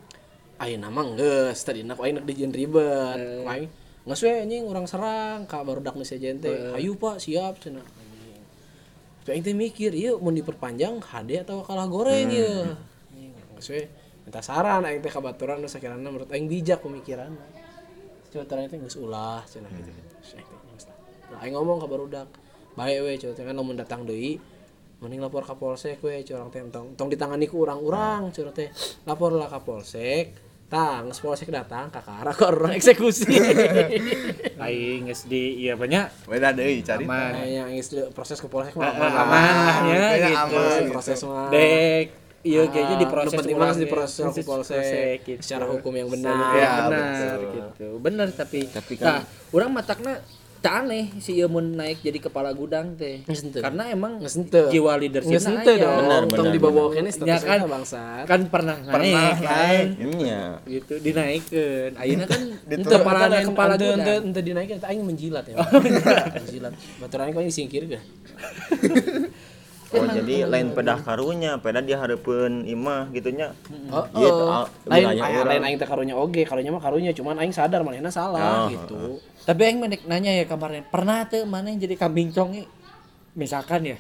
Ayeuna 0.58 0.90
mah 0.90 1.06
geus 1.14 1.60
tadi 1.62 1.86
nak 1.86 2.02
aing 2.02 2.26
dijieun 2.26 2.50
ribet. 2.50 3.46
Ku 3.46 3.46
Aing 3.46 3.70
geus 4.10 4.26
we 4.26 4.32
anjing 4.32 4.66
urang 4.66 4.90
serang 4.90 5.46
ka 5.46 5.62
barudak 5.62 5.94
nu 5.94 6.02
sejen 6.02 6.42
teh. 6.42 6.74
Ayo 6.74 6.98
Pak, 6.98 7.22
siap 7.22 7.62
aing 9.28 9.44
teh 9.46 9.54
mikir, 9.54 9.94
ieu 9.94 10.18
mun 10.18 10.34
diperpanjang 10.34 10.98
HD 10.98 11.46
atau 11.46 11.62
kalah 11.62 11.86
goreng. 11.86 12.26
Anjing, 12.26 12.74
Geus 13.60 13.70
we 13.70 13.86
minta 14.26 14.42
saran 14.42 14.82
aing 14.82 15.04
teh 15.04 15.14
ka 15.14 15.22
baturan 15.22 15.62
nu 15.62 15.70
sakirana 15.70 16.10
menurut 16.10 16.32
aing 16.34 16.50
bijak 16.50 16.82
pemikiranna. 16.82 17.63
Coba 18.34 18.44
tanya 18.50 18.66
teh 18.66 18.82
geus 18.82 18.98
ulah 18.98 19.46
gitu. 19.46 19.62
Teh 19.62 20.42
geus 20.42 20.90
lah. 20.90 20.98
Nah, 21.30 21.46
aing 21.46 21.54
ngomong 21.54 21.78
ka 21.78 21.86
barudak, 21.86 22.28
bae 22.74 22.98
we 22.98 23.14
coba 23.22 23.34
teh 23.38 23.46
kan 23.46 23.54
lamun 23.54 23.78
datang 23.78 24.10
deui 24.10 24.42
mending 24.98 25.20
lapor 25.20 25.44
ke 25.44 25.54
polsek 25.54 26.02
we 26.02 26.26
curang 26.26 26.50
teh 26.50 26.64
tong 26.74 26.98
tong 26.98 27.12
ditangani 27.12 27.46
ku 27.46 27.62
urang-urang 27.62 28.32
curang 28.32 28.56
teh 28.56 28.74
lapor 29.06 29.38
lah 29.38 29.52
ke 29.52 29.60
polsek 29.62 30.26
Tang, 30.74 31.14
polsek 31.14 31.54
datang 31.54 31.94
kakara 31.94 32.34
ke 32.34 32.50
orang 32.50 32.74
eksekusi. 32.74 33.30
aing 34.64 35.06
geus 35.06 35.30
di 35.30 35.62
iya 35.62 35.78
banyak 35.78 36.26
beda 36.26 36.50
deh 36.50 36.82
cari 36.82 37.06
aman 37.06 37.38
di- 37.70 38.10
proses 38.10 38.42
ke 38.42 38.50
polsek 38.50 38.74
mah 38.74 38.90
aman. 38.90 39.44
lah 39.86 40.18
ya 40.18 40.34
gitu. 40.34 40.58
Proses 40.58 40.82
proses 40.90 41.20
mah. 41.30 41.54
dek 41.54 42.23
iya 42.44 42.62
Ah, 42.62 42.68
kayaknya 42.68 42.98
diproses 43.00 43.32
nu 43.32 43.40
penting 43.40 43.56
ya. 43.56 43.72
diproses 43.74 44.20
ke 44.20 44.24
Proses 44.36 44.44
polsek 44.44 45.18
gitu. 45.26 45.42
secara 45.42 45.66
hukum 45.66 45.94
yang 45.94 46.08
benar. 46.08 46.36
ya, 46.52 46.60
Ya, 46.60 46.74
benar 46.86 47.38
betul. 47.38 47.50
gitu 47.50 47.88
benar 47.98 48.28
tapi 48.30 48.60
Tapi 48.68 48.94
nah 48.98 49.20
kan- 49.20 49.26
orang 49.50 49.70
matakna 49.72 50.14
tak 50.60 50.80
aneh 50.82 51.12
si 51.20 51.36
ieu 51.36 51.48
mun 51.48 51.72
naik 51.74 52.00
jadi 52.00 52.20
kepala 52.22 52.52
gudang 52.52 52.96
teh 52.96 53.20
henteu. 53.26 53.60
karena 53.60 53.84
emang 53.90 54.16
Geus 54.18 54.36
henteu. 54.38 54.68
jiwa 54.70 54.96
leadership 54.96 55.28
Geus 55.30 55.44
henteu 55.44 55.76
dong. 55.76 56.00
Benar, 56.00 56.22
Tong 56.26 56.32
benar, 56.40 56.54
dibawa 56.54 56.84
kene 56.90 57.04
Ya 57.04 57.12
statusnya 57.12 57.44
kan, 57.44 57.60
bangsat. 57.66 58.24
kan 58.24 58.42
pernah 58.48 58.76
naik 58.78 58.94
Pernah 58.94 59.28
kan 59.42 59.86
Iya. 60.00 60.42
gitu 60.66 60.94
dinaikkeun 61.00 61.92
ayeuna 61.98 62.26
kan 62.26 62.42
Diturun. 62.70 62.96
kepala 62.96 63.24
Ente- 63.26 63.44
kepala 63.46 63.74
ente- 63.74 63.84
gudang 63.84 64.00
ente- 64.00 64.24
ente 64.26 64.40
dinaikin 64.42 64.76
ente 64.78 64.88
aing 64.88 65.04
menjilat 65.04 65.44
ya. 65.46 65.56
menjilat. 66.40 66.74
Baturan 66.98 67.28
kok 67.30 67.44
disingkir 67.44 67.84
gak? 67.90 68.04
Oh 69.94 70.06
jadi 70.10 70.36
lain 70.50 70.68
pedah 70.74 70.98
karunya, 71.00 71.52
pedah 71.62 71.82
dia 71.86 71.98
hareupeun 72.02 72.66
imah 72.66 73.14
gitunya. 73.14 73.54
Oh, 73.94 74.02
Gitu, 74.10 74.44
oh. 74.44 74.66
ah, 74.66 74.66
lain 74.90 75.06
ah, 75.06 75.30
orang. 75.30 75.46
lain 75.54 75.62
aing 75.70 75.78
teh 75.78 75.86
karunya 75.86 76.16
oge, 76.18 76.42
karunya 76.44 76.72
mah 76.74 76.82
karunya 76.82 77.12
cuman 77.14 77.38
aing 77.38 77.54
sadar 77.54 77.86
manehna 77.86 78.10
salah 78.10 78.66
Oh, 78.66 78.74
gitu. 78.74 79.22
tapi 79.46 79.62
aing 79.70 79.78
menek 79.78 80.02
nanya 80.10 80.34
ya 80.34 80.46
kemarin 80.50 80.82
pernah 80.90 81.30
tuh 81.30 81.46
mana 81.46 81.70
yang 81.70 81.80
jadi 81.80 81.96
kambing 81.96 82.34
conge 82.34 82.66
misalkan 83.34 83.86
ya 83.86 83.98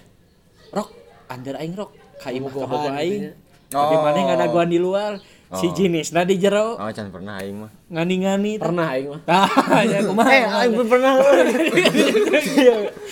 rok 0.73 0.89
under 1.29 1.58
aing 1.58 1.77
rok 1.77 1.93
ka 2.17 2.29
imah 2.29 2.49
ka 2.49 2.97
aing 2.97 3.21
ya. 3.29 3.34
tapi 3.69 3.95
Oh. 3.97 4.01
mana 4.01 4.19
ngadaguan 4.34 4.69
di 4.69 4.77
luar 4.77 5.17
si 5.53 5.67
Oh. 5.69 5.73
jenisna 5.73 6.25
di 6.25 6.35
jero 6.35 6.75
Oh, 6.75 6.89
can 6.89 7.13
pernah 7.13 7.37
aing 7.37 7.61
mah. 7.61 7.71
ngani-ngani. 7.89 8.57
Pernah 8.57 8.85
aing 8.91 9.07
mah. 9.13 9.21
Tah, 9.21 9.49
ya 9.85 9.99
kumaha 10.01 10.31
Eh, 10.33 10.43
aing 10.49 10.73
pun 10.73 10.87
pernah. 10.89 11.11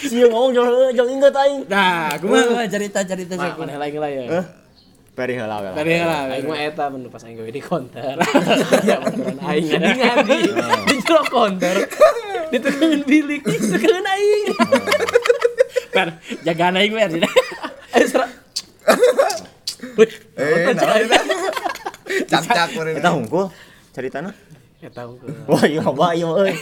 Sia 0.02 0.26
ngomong 0.26 0.52
jangan 0.52 0.74
jangan 0.92 1.12
ingat 1.12 1.36
aing. 1.38 1.62
nah 1.70 2.10
kumaha 2.18 2.44
kumaha 2.50 2.66
cerita-cerita 2.66 3.34
Mah, 3.38 3.44
saya 3.46 3.54
maneh 3.56 3.78
lain 3.78 3.96
lah 4.02 4.10
ya. 4.10 4.24
Eh, 4.42 4.46
Peri 5.12 5.36
heula 5.36 5.60
we. 5.60 5.70
Tadi 5.76 5.92
lah 6.00 6.24
Aing 6.32 6.48
mah 6.48 6.58
eta 6.58 6.86
mun 6.88 7.04
pas 7.12 7.22
aing 7.22 7.36
gawe 7.36 7.52
di 7.52 7.62
konter. 7.62 8.16
Ya 8.88 8.96
baturan 8.98 9.38
aing 9.38 9.66
ngadi-ngadi. 9.68 10.40
Di 10.88 10.96
jero 11.04 11.22
konter. 11.28 11.76
Ditekeun 12.50 13.02
bilik, 13.06 13.42
ditekeun 13.44 14.06
aing. 14.08 14.46
per 15.92 16.08
jagaan 16.42 16.80
aing 16.80 16.96
wer 16.96 17.12
Eh, 19.92 20.08
eh 20.40 20.74
nah 20.74 20.96
kuring 22.40 22.96
Eta 22.96 23.10
hungkul 23.12 23.46
caritana. 23.92 24.32
eta 24.82 25.06
hungkul. 25.06 25.30
Wah, 25.52 25.62
iya 25.70 25.82
apa 25.86 26.06
iya 26.18 26.26
euy. 26.26 26.54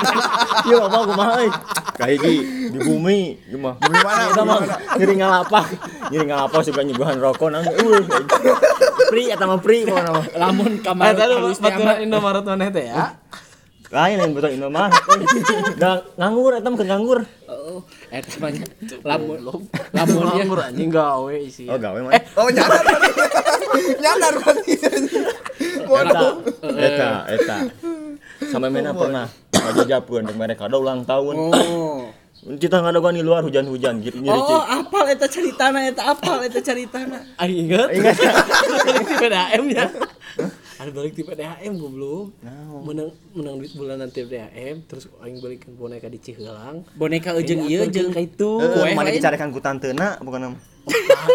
Iya 0.68 0.76
apa 0.84 0.98
kumaha 1.08 1.32
euy. 1.40 1.50
Kayak 1.96 2.18
di 2.20 2.34
di 2.68 2.78
bumi 2.82 3.18
gimana? 3.48 3.80
Bumi 3.80 3.98
mana? 4.04 4.22
Eta 4.28 4.42
mah 4.44 4.56
mana? 4.60 4.76
nyeri 5.00 5.14
ngalapak. 5.16 5.64
Nyeri 6.12 6.24
ngalapak 6.28 6.60
suka 6.60 6.80
nyuguhan 6.84 7.16
rokok 7.24 7.48
nang. 7.48 7.64
Euy. 7.64 8.04
Pri 9.08 9.22
eta 9.32 9.44
mah 9.48 9.58
pri 9.64 9.88
pokona 9.88 10.10
mah. 10.12 10.24
lamun 10.36 10.72
Eh, 10.76 10.82
kamar 10.84 11.16
tadi 11.16 11.32
halus 11.32 11.56
teh 11.56 11.64
baturan 11.64 11.96
Indomaret 12.04 12.44
maneh 12.44 12.68
teh 12.68 12.84
ya. 12.84 13.16
Lain 13.88 14.16
lain 14.20 14.32
betul 14.36 14.52
Indomar. 14.52 14.92
Nggak 15.80 15.96
nganggur 16.20 16.52
eta 16.60 16.68
mah 16.68 16.78
nganggur. 16.84 17.18
Oh 17.74 17.82
eta 18.14 18.30
mah 18.38 18.50
nya. 18.54 18.66
lamun 19.02 19.38
lamun 19.90 20.22
ya 20.22 20.44
Nganggur 20.44 20.60
anjing 20.62 20.90
gawe 20.90 21.34
isi. 21.42 21.66
Oh, 21.66 21.78
gawe 21.78 21.98
mah. 21.98 22.12
oh 22.38 22.48
nyadar 22.50 22.82
nyadar 24.04 24.34
Eta, 25.84 26.28
eta, 26.74 27.10
eta. 27.30 27.56
Sama 28.50 28.66
mena 28.70 28.94
pernah 28.94 29.26
ngajajapeun 29.52 30.26
untuk 30.26 30.38
mereka 30.38 30.66
ada 30.66 30.76
ulang 30.78 31.02
tahun. 31.06 31.34
oh 31.50 32.10
Kita 32.44 32.76
nggak 32.76 33.00
ada 33.00 33.00
di 33.16 33.24
luar 33.24 33.40
hujan-hujan 33.40 34.04
gitu 34.04 34.20
nyeri 34.20 34.36
Oh, 34.36 34.60
apal 34.60 35.08
eta 35.08 35.24
ceritana 35.24 35.88
eta 35.88 36.12
apal 36.12 36.44
eta 36.44 36.60
ceritana. 36.60 37.24
Aing 37.40 37.72
inget. 37.72 37.88
Ingat. 37.88 38.16
balik 38.20 39.08
di 39.16 39.88
PDAM 40.84 40.90
ya. 40.90 40.90
Ada 40.90 40.90
balik 40.92 41.12
di 41.16 41.22
PDAM 41.24 41.72
goblok. 41.80 42.26
Menang 42.84 43.08
menang 43.32 43.54
duit 43.56 43.72
bulanan 43.72 44.08
di 44.12 44.20
PDAM 44.20 44.76
terus 44.84 45.08
aing 45.24 45.40
balikin 45.40 45.72
boneka 45.78 46.06
di 46.12 46.18
Ciheulang. 46.20 46.84
Boneka 46.98 47.32
ujung 47.32 47.64
jeung 47.68 48.12
ka 48.12 48.20
itu. 48.20 48.50
Kue 48.60 48.92
mana 48.92 49.08
lain. 49.08 49.16
dicarekan 49.16 49.48
ku 49.48 49.60
tanteuna 49.60 50.20
bukan 50.20 50.40
nama. 50.50 50.58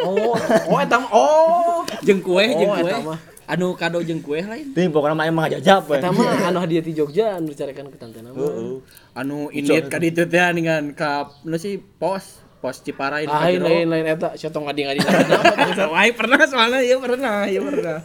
Oh, 0.06 0.38
oh 0.70 0.78
eta 0.78 1.02
mah 1.02 1.10
oh. 1.10 1.82
jeung 2.06 2.22
kue 2.22 2.54
Oh, 2.54 2.78
kue. 2.78 2.86
eta 2.86 3.02
mah. 3.02 3.18
Anu 3.50 3.74
kado 3.74 3.98
jeung 4.06 4.22
kue 4.22 4.46
lain. 4.46 4.78
Ting 4.78 4.94
pokoknya 4.94 5.18
mah 5.18 5.26
emang 5.26 5.50
we. 5.50 5.98
Eta 5.98 6.14
mah 6.14 6.46
anu 6.46 6.58
hadiah 6.62 6.84
di 6.86 6.94
Jogja 6.94 7.42
anu 7.42 7.50
dicarikan 7.50 7.90
ke 7.90 7.98
tante 7.98 8.22
nama. 8.22 8.38
Anu 9.18 9.50
indit 9.50 9.90
ka 9.90 9.98
ditu 9.98 10.30
teh 10.30 10.46
dengan 10.54 10.94
ka 10.94 11.34
nu 11.42 11.58
sih 11.58 11.82
pos 11.82 12.46
pos 12.60 12.84
Ciparai 12.84 13.24
nu 13.24 13.32
ka 13.32 13.48
Lain 13.48 13.64
lain 13.64 13.88
lain 13.88 14.06
eta 14.12 14.36
syotong 14.36 14.68
ngadi-ngadi. 14.68 15.00
Wah, 15.96 16.04
pernah 16.12 16.38
soalnya 16.44 16.80
iya 16.84 17.00
pernah, 17.00 17.48
iya 17.48 17.64
pernah. 17.64 18.04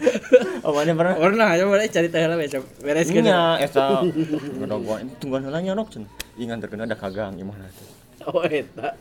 Oh, 0.62 0.70
mana 0.70 0.94
pernah? 0.94 1.14
Pernah, 1.18 1.48
coba 1.58 1.68
boleh 1.74 1.88
cerita 1.90 2.16
heula 2.22 2.38
besok. 2.38 2.62
Bereskeun. 2.80 3.26
Nya 3.26 3.58
eta 3.58 4.06
ngadogwa 4.62 5.02
tungguan 5.18 5.42
heula 5.50 5.58
nya 5.58 5.74
rok 5.74 5.90
cenah. 5.90 6.10
Ingan 6.38 6.62
terkena 6.62 6.86
ada 6.86 6.94
kagang 6.94 7.34
gimana 7.34 7.66
tuh. 7.74 7.88
Oh 8.30 8.46
eta. 8.46 8.94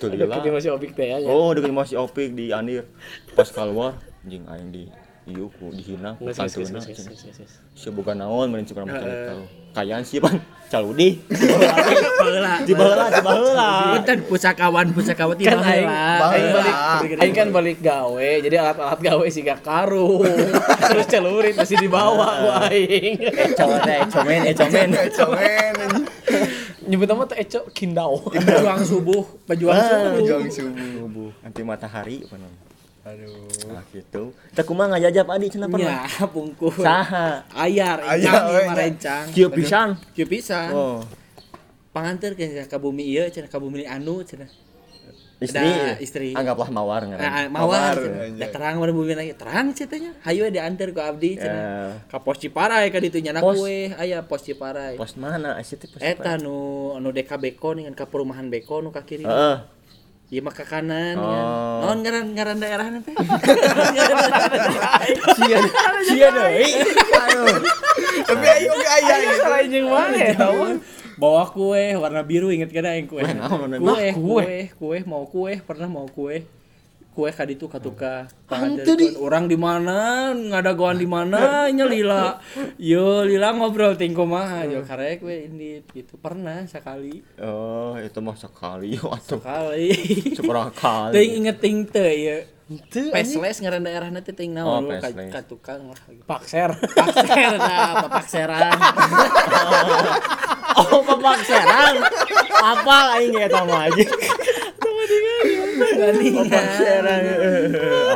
Tuh 0.00 0.08
kita 0.08 0.48
masih 0.48 0.72
obik 0.72 0.96
teh 0.96 1.12
ya. 1.12 1.20
Oh, 1.28 1.52
dekat 1.52 1.72
masih 1.72 2.00
opik 2.00 2.32
di 2.32 2.48
Andir. 2.50 2.88
Pas 3.36 3.48
keluar 3.52 4.00
anjing 4.24 4.44
aing 4.44 4.68
di 4.68 4.84
ieu 5.28 5.52
ku 5.52 5.68
dihina 5.70 6.16
sis. 6.32 6.72
Sia 7.76 7.90
boga 7.92 8.16
naon 8.16 8.48
meureun 8.48 8.64
cik 8.64 8.74
urang 8.74 8.88
mah 8.88 8.98
tahu. 8.98 9.42
Kayaan 9.76 10.02
sih 10.02 10.18
pan 10.18 10.40
caludi. 10.66 11.20
Heula. 11.28 12.64
Di 12.64 12.72
baheula, 12.72 13.04
di 13.12 13.20
baheula. 13.20 13.68
Punten 13.94 14.18
pusakawan 14.26 14.86
pusakawan 14.90 15.36
di 15.36 15.44
kan 15.44 15.60
aing 15.60 15.86
baheula. 15.86 16.64
aing 17.04 17.20
aing 17.20 17.34
kan 17.36 17.48
balik 17.48 17.78
gawe 17.78 18.30
jadi 18.40 18.56
alat-alat 18.58 19.00
gawe 19.00 19.26
sih 19.28 19.44
gak 19.44 19.60
karung 19.62 20.24
terus 20.90 21.06
celurit 21.06 21.54
masih 21.54 21.76
dibawa 21.78 22.26
ku 22.40 22.48
aing 22.66 23.16
Eco 23.22 23.64
teh, 23.86 23.96
eco 24.02 24.20
men, 24.24 24.40
eco 24.44 24.64
men. 24.68 24.90
comen 25.08 25.74
nyebut 26.84 27.06
nama 27.06 27.22
tuh 27.24 27.36
eco 27.36 27.60
kindau 27.70 28.12
Pejuang 28.28 28.80
subuh, 28.82 29.22
pejuang 29.44 29.76
subuh. 29.78 30.20
jong 30.24 30.46
subuh 30.48 30.84
Subuh, 30.98 31.30
anti 31.44 31.60
matahari 31.62 32.24
apa 32.24 32.34
namanya? 32.34 32.66
Aduh 33.08 33.48
Nah 33.68 33.84
gitu. 33.88 34.36
Teu 34.52 34.64
kumaha 34.64 34.94
ngajajap 34.94 35.26
adi 35.28 35.46
cenah 35.48 35.68
pernah. 35.68 36.04
Ya. 36.04 36.26
Saha? 36.86 37.26
Ayar, 37.52 37.98
Ayar, 38.04 38.68
marencang. 38.68 39.32
Kieu 39.32 39.48
pisan. 39.48 39.96
Kieu 40.12 40.24
pisan. 40.24 40.70
Oh, 40.72 41.00
Panganter 41.88 42.36
ke 42.36 42.44
ka 42.64 42.76
bumi 42.76 43.02
ieu 43.08 43.24
cenah 43.26 43.48
ka 43.48 43.56
bumi 43.56 43.82
anu 43.82 44.20
cenah. 44.22 44.46
istri. 45.38 45.62
Da, 45.62 45.94
istri. 46.02 46.28
Anggaplah 46.34 46.66
mawar 46.66 47.06
Nah, 47.06 47.14
ngaran. 47.14 47.46
mawar 47.48 47.94
Mawar. 47.94 48.34
Da 48.34 48.46
terang 48.50 48.74
mana 48.82 48.90
bumi 48.90 49.14
lagi. 49.14 49.32
Terang 49.32 49.70
ceritanya. 49.70 50.10
Hayu 50.26 50.50
diantar 50.50 50.90
ku 50.90 50.98
abdi 50.98 51.38
Ya. 51.38 51.46
cenah. 51.46 51.64
Ka 52.10 52.18
pos 52.18 52.42
Ciparai 52.42 52.90
ka 52.90 52.98
ditu 52.98 53.22
nyana 53.22 53.38
kue 53.38 53.94
aya 53.94 54.26
pos 54.26 54.42
Ciparai. 54.42 54.98
Pos 54.98 55.14
mana? 55.14 55.54
Asa 55.54 55.78
teh 55.78 55.86
pos. 55.86 56.02
Eta 56.02 56.34
nu 56.36 56.90
anu 56.92 57.14
deka 57.14 57.38
Beko 57.38 57.70
dengan 57.70 57.94
ka 57.94 58.10
perumahan 58.10 58.50
Beko 58.50 58.82
nu 58.82 58.90
ka 58.90 59.06
kiri. 59.06 59.22
Heeh. 59.22 59.77
Ieu 60.28 60.44
mah 60.44 60.52
ka 60.52 60.60
kanan 60.60 61.16
Oh. 61.16 61.24
ya. 61.24 61.40
Naon 61.88 62.04
ngaran 62.04 62.36
ngaran 62.36 62.60
daerahna 62.60 63.00
teh? 63.00 63.16
Sia 65.40 65.56
sia 66.04 66.28
deui. 66.28 66.68
tapi 68.28 68.44
ayo 68.44 68.76
ge 68.76 68.86
aya 68.92 69.14
gitu 69.24 69.36
salah 69.40 69.64
jeung 69.64 69.88
mana 69.88 70.18
ya 70.20 70.36
tahu 70.36 70.76
Bawa 71.18 71.50
kue 71.50 71.98
warna 71.98 72.22
biru 72.22 72.54
inget 72.54 72.70
kada 72.70 72.94
naon, 72.94 73.18
Kue, 73.82 74.14
kue. 74.14 74.14
kue, 74.14 74.70
kue, 74.78 74.98
mau 75.02 75.26
kue, 75.26 75.58
pernah 75.58 75.90
mau 75.90 76.06
kue. 76.06 76.46
Kue 77.18 77.34
ka 77.34 77.42
ditu 77.42 77.66
katuka. 77.66 78.30
Pangajarkeun 78.46 79.18
orang 79.18 79.50
di 79.50 79.58
mana, 79.58 80.30
ngada 80.30 80.70
goan 80.78 81.02
di 81.02 81.08
mana, 81.10 81.66
nya 81.66 81.82
lila. 81.82 82.38
Yo 82.78 83.26
lila 83.26 83.50
ngobrol 83.58 83.98
ting 83.98 84.14
kumaha, 84.14 84.62
yo 84.70 84.86
karek 84.86 85.26
we 85.26 85.50
ini 85.50 85.82
gitu. 85.90 86.14
Pernah 86.14 86.62
sekali. 86.70 87.18
Oh, 87.42 87.98
itu 87.98 88.22
mah 88.22 88.38
sekali 88.38 88.94
atuh. 89.18 89.42
Sekali. 89.42 89.90
Seberapa 90.30 90.70
kali. 90.70 91.18
Teuing 91.18 91.32
inget 91.42 91.58
ting 91.58 91.90
teu. 91.90 92.46
Teu, 92.86 93.10
Pesles 93.10 93.58
ngaran 93.66 93.82
daerahna 93.82 94.22
teh 94.22 94.30
ting 94.30 94.54
Oh, 94.54 94.78
naon 94.78 94.86
lu 94.86 95.02
ka, 95.02 95.10
Pesles. 95.10 95.34
ka 95.34 95.40
tukang 95.42 95.90
lah. 95.90 95.98
pakser 96.22 96.70
Pakser 96.70 97.58
nah, 97.58 98.06
bapak 98.06 98.24
seran. 98.30 98.78
Oh, 100.78 101.02
papak 101.02 101.42
serang. 101.42 101.98
Apa 102.62 103.18
aing 103.18 103.34
eta 103.42 103.66
mah 103.66 103.90
aja. 103.90 104.06
Serang. 105.98 107.22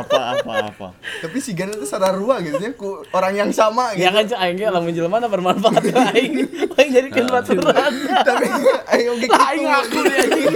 Apa 0.03 0.19
apa 0.39 0.53
apa. 0.71 0.87
tapi 1.21 1.37
si 1.39 1.51
Gana 1.51 1.75
tuh 1.75 1.87
sararua 1.87 2.39
gitu 2.39 2.59
ya 2.59 2.71
ku 2.73 3.03
orang 3.11 3.33
yang 3.35 3.49
sama 3.51 3.91
gitu 3.95 4.07
ya 4.07 4.11
kan 4.11 4.25
aing 4.27 4.55
ge 4.55 4.67
lamun 4.67 4.91
jelema 4.91 5.19
na 5.19 5.27
bermanfaat 5.27 5.83
ke 5.83 5.95
aing 6.15 6.33
aing 6.75 6.89
jadikeun 6.91 7.27
baturan 7.27 7.91
tapi 8.23 8.47
ayo 8.95 9.11
ge 9.19 9.27
aing 9.27 9.65
ngaku 9.65 9.99
deh 10.03 10.17
anjing 10.19 10.55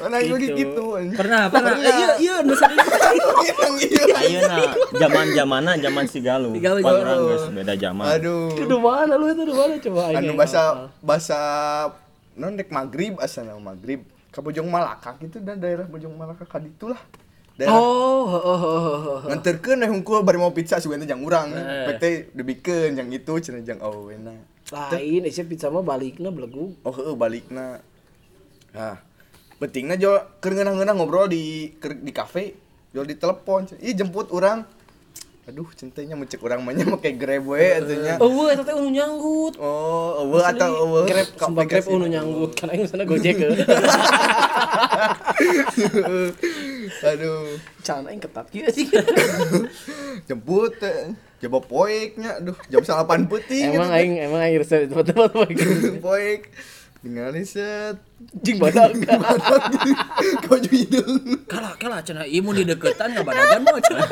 Mana 0.00 0.16
yang 0.24 0.40
Gitu. 0.40 0.56
gitu. 0.56 0.84
Pernah, 1.12 1.52
pernah. 1.52 1.76
Iya, 1.76 2.16
iya, 2.16 2.36
nusa 2.40 2.64
Yang 2.72 3.74
iya. 3.84 4.04
Ayeuna 4.16 4.56
zaman-zamana 4.96 5.70
zaman 5.76 6.04
si 6.08 6.24
Galuh. 6.24 6.56
Urang 6.56 7.20
geus 7.28 7.44
beda 7.52 7.76
zaman. 7.76 8.08
Aduh. 8.16 8.48
Itu 8.56 8.80
mana 8.80 9.20
lu 9.20 9.28
itu 9.28 9.44
di 9.44 9.52
mana 9.52 9.76
coba 9.76 10.00
aing 10.08 10.24
Anu 10.24 10.32
bahasa 10.40 10.88
bahasa 11.04 11.38
non 12.32 12.56
dek 12.56 12.72
maghrib 12.72 13.20
asana 13.20 13.52
maghrib 13.60 14.00
ke 14.30 14.38
Bojong 14.38 14.70
Malaka 14.70 15.18
gitu 15.18 15.42
dan 15.42 15.58
daerah 15.58 15.86
Bojong 15.86 16.14
Malaka 16.14 16.46
kaditu 16.46 16.90
lah. 16.90 17.02
Daerah 17.58 17.74
Oh, 17.74 18.24
oh, 18.30 18.40
oh, 18.40 18.60
oh, 18.62 18.88
oh. 19.18 19.18
nganterkeun 19.26 19.84
eh 19.84 19.90
hungkul 19.90 20.22
bari 20.22 20.38
mau 20.38 20.54
pizza 20.54 20.78
sugan 20.78 21.02
teh 21.02 21.10
jang 21.10 21.20
urang. 21.20 21.50
Eh. 21.52 21.90
PT 21.90 22.32
debikeun 22.32 22.94
jang 22.94 23.10
itu 23.10 23.32
cenah 23.42 23.62
jang 23.66 23.82
oh 23.82 24.08
wena. 24.08 24.32
Lain 24.70 25.26
isi 25.26 25.42
pizza 25.44 25.66
mah 25.68 25.82
balikna 25.82 26.30
belegug. 26.30 26.78
Oh 26.86 26.94
heeh 26.94 27.14
balikna. 27.18 27.82
Nah, 28.70 28.96
pentingnya 29.58 29.98
jo 29.98 30.14
keur 30.38 30.54
ngeunah-ngeunah 30.54 30.94
ngobrol 30.94 31.26
di 31.26 31.74
di 31.82 32.12
kafe, 32.14 32.54
jo 32.94 33.02
di 33.02 33.18
telepon. 33.18 33.66
Ih 33.82 33.98
jemput 33.98 34.30
urang. 34.30 34.62
Aduh, 35.48 35.66
centenya 35.72 36.14
mencek 36.14 36.38
urang 36.44 36.60
mah 36.62 36.70
nya 36.70 36.84
make 36.84 37.16
Grab 37.16 37.48
we 37.48 37.72
atunya. 37.72 38.20
Oh, 38.20 38.46
eta 38.46 38.60
teh 38.60 38.76
unu 38.76 38.92
nyanggut. 38.92 39.56
Oh, 39.56 40.20
eueuh 40.22 40.44
atau 40.44 40.70
eueuh. 40.84 41.04
Grab, 41.08 41.26
sumpah 41.34 41.64
Grab 41.64 41.84
unu 41.88 42.06
nyanggut. 42.06 42.54
Kan 42.54 42.68
aing 42.70 42.84
sana 42.84 43.02
Gojek. 43.02 43.40
Aduh. 47.02 47.56
Can 47.82 48.04
aing 48.06 48.20
ketat 48.20 48.46
kieu 48.52 48.68
sih. 48.70 48.86
jemput 50.28 50.76
coba 51.40 51.58
poeknya 51.64 52.36
aduh 52.36 52.52
jam 52.68 52.84
salapan 52.84 53.24
putih 53.24 53.72
Emang 53.72 53.88
aing 53.88 54.20
emang 54.20 54.44
aing 54.44 54.60
resep 54.60 54.92
tempat-tempat 54.92 55.32
begitu. 55.48 55.96
poek 55.96 56.52
dengan 57.00 57.32
set 57.48 57.96
Jing 58.44 58.60
badak. 58.60 58.92
kau 60.44 60.60
hidung 60.60 61.40
Kalah, 61.48 61.72
kalah 61.80 62.04
cenah 62.04 62.28
ieu 62.28 62.44
mun 62.44 62.52
di 62.52 62.68
deketan 62.68 63.16
ngabadagan 63.16 63.64
mah 63.64 63.80
cenah. 63.80 64.08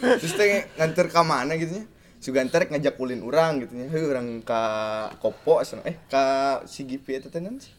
Terus 0.00 0.32
teh 0.34 0.66
nganter 0.80 1.06
ke 1.12 1.20
mana 1.20 1.54
gitu 1.60 1.78
nya 1.78 1.84
Sugantar 2.20 2.68
ngajak 2.68 3.00
ulin 3.00 3.24
orang 3.24 3.64
gitu 3.64 3.72
nya 3.80 3.88
urang 3.96 4.44
ka 4.44 5.08
Kopo 5.24 5.60
asana 5.60 5.80
eh 5.88 5.96
ka 6.08 6.60
si 6.68 6.84
Gipi 6.84 7.16
eta 7.16 7.32
teh 7.32 7.40
sih 7.40 7.72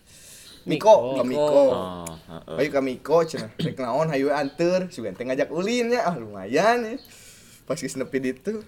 Miko, 0.61 1.17
ka 1.17 1.25
Miko. 1.25 1.65
Oh. 1.73 2.05
Ayo 2.53 2.69
ka 2.69 2.85
Miko 2.85 3.25
cenah. 3.25 3.49
Rek 3.57 3.81
naon 3.81 4.13
hayu 4.13 4.29
anter, 4.29 4.93
sugan 4.93 5.17
teh 5.17 5.25
ngajak 5.25 5.49
ulin 5.49 5.89
nya. 5.89 6.05
Ah 6.05 6.13
lumayan 6.13 6.85
ya. 6.85 7.01
Pas 7.65 7.77
geus 7.81 7.97
nepi 7.97 8.21
ditu. 8.21 8.61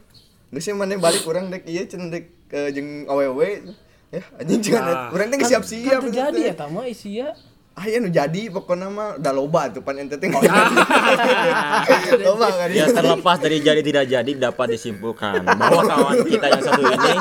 Geus 0.49 0.63
sih 0.65 0.73
maneh 0.73 0.97
balik 0.97 1.21
urang 1.29 1.53
dek 1.53 1.69
ieu 1.69 1.85
cenah 1.85 2.09
dek 2.09 2.49
ke 2.49 2.73
jeung 2.73 3.05
awewe. 3.05 3.77
Ya, 4.13 4.21
anjing 4.41 4.61
jangan 4.61 5.13
urang 5.13 5.29
teh 5.29 5.37
geus 5.37 5.53
siap-siap. 5.53 6.01
Kan 6.01 6.09
terjadi 6.09 6.41
ya 6.49 6.53
tama 6.57 6.89
isi 6.89 7.21
ya. 7.73 7.81
Ah 7.81 7.85
ya 7.89 7.97
nu 7.97 8.09
jadi 8.13 8.53
pokoknya 8.53 8.87
mah 8.93 9.09
udah 9.17 9.33
loba 9.33 9.65
tuh 9.73 9.81
pan 9.81 9.97
ente 9.97 10.13
teh. 10.21 10.29
Loba 12.21 12.47
kan 12.53 12.69
Ya 12.69 12.85
terlepas 12.85 13.37
dari 13.41 13.57
jadi 13.65 13.81
tidak 13.81 14.05
jadi 14.05 14.31
dapat 14.37 14.77
disimpulkan 14.77 15.41
bahwa 15.41 15.81
kawan 15.81 16.21
kita 16.21 16.45
yang 16.53 16.61
satu 16.61 16.81
ini 16.85 17.13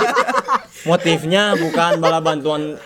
motifnya 0.84 1.56
bukan 1.56 2.04
bala 2.04 2.20
bantuan 2.20 2.76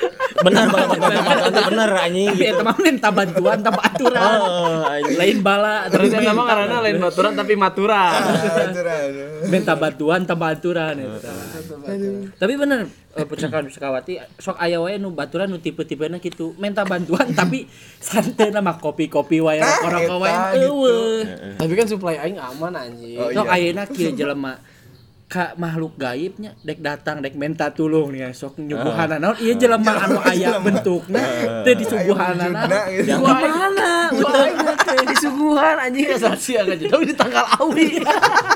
benar 0.42 0.64
bantuan 0.68 1.10
tamatan 1.12 1.48
itu 1.48 1.62
benar 1.70 1.90
anjing 1.96 2.26
Tapi 2.28 2.42
gitu. 2.42 2.52
eta 2.52 2.62
mah 2.64 2.76
minta 2.80 3.08
bantuan 3.12 3.58
tanpa 3.64 3.82
aturan. 3.88 4.38
Oh. 4.42 4.82
Lain 5.16 5.38
bala 5.40 5.74
Terus 5.88 6.10
yang 6.12 6.24
nama 6.28 6.42
karena 6.44 6.76
lain 6.84 6.98
maturan 7.00 7.32
tapi 7.32 7.52
maturan. 7.56 8.12
Aturan. 8.66 9.08
minta 9.48 9.72
bantuan 9.78 10.20
tanpa 10.26 10.52
aturan 10.52 10.94
eta. 10.98 11.32
Tapi 12.36 12.52
bener 12.58 12.90
eh, 13.16 13.24
pucakan 13.24 13.70
sekawati 13.70 14.20
sok 14.36 14.58
aya 14.60 14.82
wae 14.82 15.00
nu 15.00 15.14
baturan 15.14 15.48
nu 15.48 15.62
tipe-tipena 15.62 16.20
kitu 16.20 16.52
minta 16.60 16.84
bantuan 16.84 17.30
tapi 17.40 17.64
santai 18.02 18.52
mah 18.52 18.76
kopi-kopi 18.76 19.40
wae 19.40 19.62
eta 19.62 19.88
gitu. 20.02 20.16
eueuh. 20.66 21.22
Tapi 21.56 21.72
kan 21.72 21.86
supply 21.88 22.16
aing 22.20 22.36
aman 22.36 22.72
anjing. 22.76 23.16
Oh, 23.16 23.30
Sok 23.32 23.46
iya. 23.48 23.54
ayeuna 23.56 23.84
kieu 23.88 24.12
jelema 24.12 24.58
ka 25.26 25.58
makhluk 25.58 25.98
gaibnya 25.98 26.54
dek 26.62 26.78
datang 26.78 27.18
dek 27.18 27.34
minta 27.34 27.74
tulung 27.74 28.14
nih 28.14 28.30
sok 28.30 28.62
nyuguhana 28.62 29.18
naon? 29.18 29.34
Ieu 29.42 29.58
jelema 29.58 30.06
anu 30.06 30.22
aya 30.22 30.62
bentukna 30.62 31.22
teu 31.66 31.74
disuguhanana 31.74 32.62
wujudna 32.62 32.80
gitu. 32.94 33.18
mana 33.26 33.90
uteuhna 34.14 34.72
teh 34.86 35.02
Disuguhan 35.06 35.76
anjing. 35.82 36.06
Asal 36.14 36.36
sia 36.38 36.62
aja. 36.62 36.86
Tapi 36.86 37.04
di 37.10 37.14
tanggal 37.18 37.42
awi. 37.58 37.98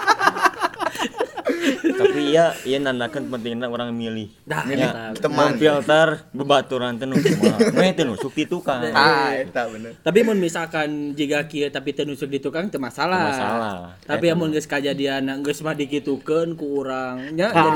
Tapi 2.00 2.20
iya 2.32 2.56
iya 2.64 2.78
nandakan 2.80 3.28
pentingnya 3.28 3.68
orang 3.68 3.92
milih. 3.92 4.32
Dah, 4.48 4.64
Ya, 4.70 5.12
teman 5.12 5.60
filter 5.60 6.24
bebaturan 6.32 6.96
teh 6.96 7.04
nu 7.04 7.20
kumaha. 7.20 7.58
Meh 7.76 7.92
teh 7.92 8.08
nusuk 8.08 8.32
di 8.32 8.48
tukang. 8.48 8.80
Ah, 8.96 9.36
eta 9.36 9.68
bener. 9.68 10.00
Tapi 10.00 10.24
mun 10.24 10.40
misalkan 10.40 11.12
jika 11.12 11.44
kieu 11.44 11.68
tapi 11.68 11.92
teu 11.92 12.08
nusuk 12.08 12.32
di 12.32 12.40
tukang 12.40 12.72
teu 12.72 12.80
masalah. 12.80 13.28
Teu 13.28 13.32
masalah. 13.36 13.74
Tapi 14.08 14.26
amun 14.32 14.48
geus 14.56 14.64
kajadian 14.64 15.28
geus 15.44 15.60
mah 15.60 15.76
digitukeun 15.76 16.56
ku 16.56 16.80
urang 16.80 17.36
nya 17.36 17.52
jadi 17.52 17.68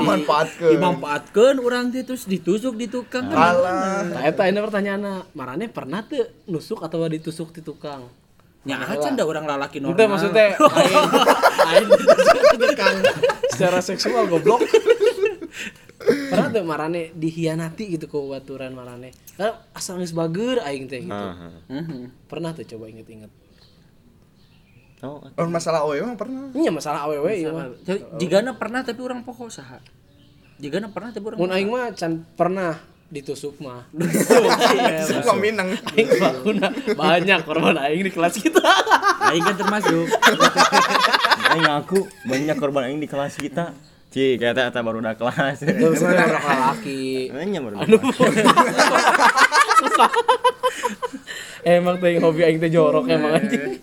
dimanfaatkeun. 0.73 1.55
urang 1.61 1.93
teh 1.93 2.01
terus 2.01 2.25
ditusuk 2.25 2.73
di 2.73 2.89
tukang. 2.89 3.29
Alah. 3.29 4.01
Nah, 4.09 4.21
eta 4.25 4.49
ini 4.49 4.57
pertanyaanna, 4.57 5.29
marane 5.37 5.69
pernah 5.69 6.01
tuh 6.01 6.25
nusuk 6.49 6.81
atau 6.81 7.05
ditusuk 7.05 7.53
di 7.53 7.61
tukang? 7.61 8.09
Nya 8.65 8.81
acan 8.81 9.13
da 9.13 9.29
urang 9.29 9.45
lalaki 9.45 9.77
normal. 9.77 9.93
Itu 9.93 10.03
maksudnya 10.09 10.57
di 11.73 12.05
tukang 12.61 12.97
secara 13.51 13.79
seksual 13.81 14.29
goblok. 14.29 14.61
Pernah 16.05 16.47
tuh 16.53 16.61
marane 16.61 17.09
dihianati 17.17 17.97
gitu 17.97 18.05
ke 18.05 18.17
baturan 18.17 18.77
marane. 18.77 19.09
Kan 19.39 19.57
asal 19.73 19.97
bager 19.97 20.61
aing 20.61 20.85
teh 20.85 21.01
gitu. 21.01 21.27
Mhm. 21.71 22.29
Pernah 22.29 22.53
tuh 22.53 22.65
coba 22.75 22.91
inget-inget. 22.91 23.31
Oh, 25.03 25.21
Oh, 25.37 25.47
masalah 25.51 25.85
OE 25.85 26.01
mah 26.01 26.17
pernah. 26.17 26.49
Iya 26.55 26.71
masalah 26.71 27.05
awewe 27.05 27.33
ya. 27.35 27.51
Tapi 27.83 27.99
jigana 28.17 28.55
pernah 28.55 28.81
tapi 28.81 28.99
orang 29.03 29.21
pokok 29.21 29.51
saha. 29.51 29.77
Jigana 30.55 30.87
pernah 30.89 31.11
tapi 31.11 31.25
orang 31.29 31.37
Mun 31.41 31.51
aing 31.51 31.69
mah 31.69 31.91
can 31.93 32.23
pernah 32.39 32.79
ditusuk 33.09 33.61
mah. 33.61 33.85
Iya, 34.75 35.05
Suka 35.05 35.33
minang. 35.37 35.71
Aing 35.93 36.09
bakuna 36.17 36.67
banyak 36.97 37.39
korban 37.45 37.77
aing 37.77 38.01
di 38.03 38.11
kelas 38.11 38.35
kita. 38.41 38.61
Aing 39.29 39.43
kan 39.45 39.55
termasuk. 39.57 40.07
aing 41.53 41.63
ngaku 41.63 41.99
banyak 42.25 42.55
korban 42.57 42.83
aing 42.89 42.99
di 42.99 43.09
kelas 43.09 43.37
kita. 43.37 43.73
Ci, 44.09 44.39
kata 44.39 44.71
eta 44.71 44.79
baru 44.79 45.03
udah 45.03 45.15
kelas. 45.19 45.63
Terus 45.63 46.01
orang 46.01 46.39
laki. 46.39 47.29
Nanya 47.35 47.59
baru. 47.61 47.75
Aduh. 47.83 48.01
emang 51.65 51.97
teh 51.99 52.17
hobi 52.21 52.41
aing 52.45 52.57
teh 52.57 52.71
jorok 52.71 53.05
emang 53.11 53.37
anjing. 53.37 53.81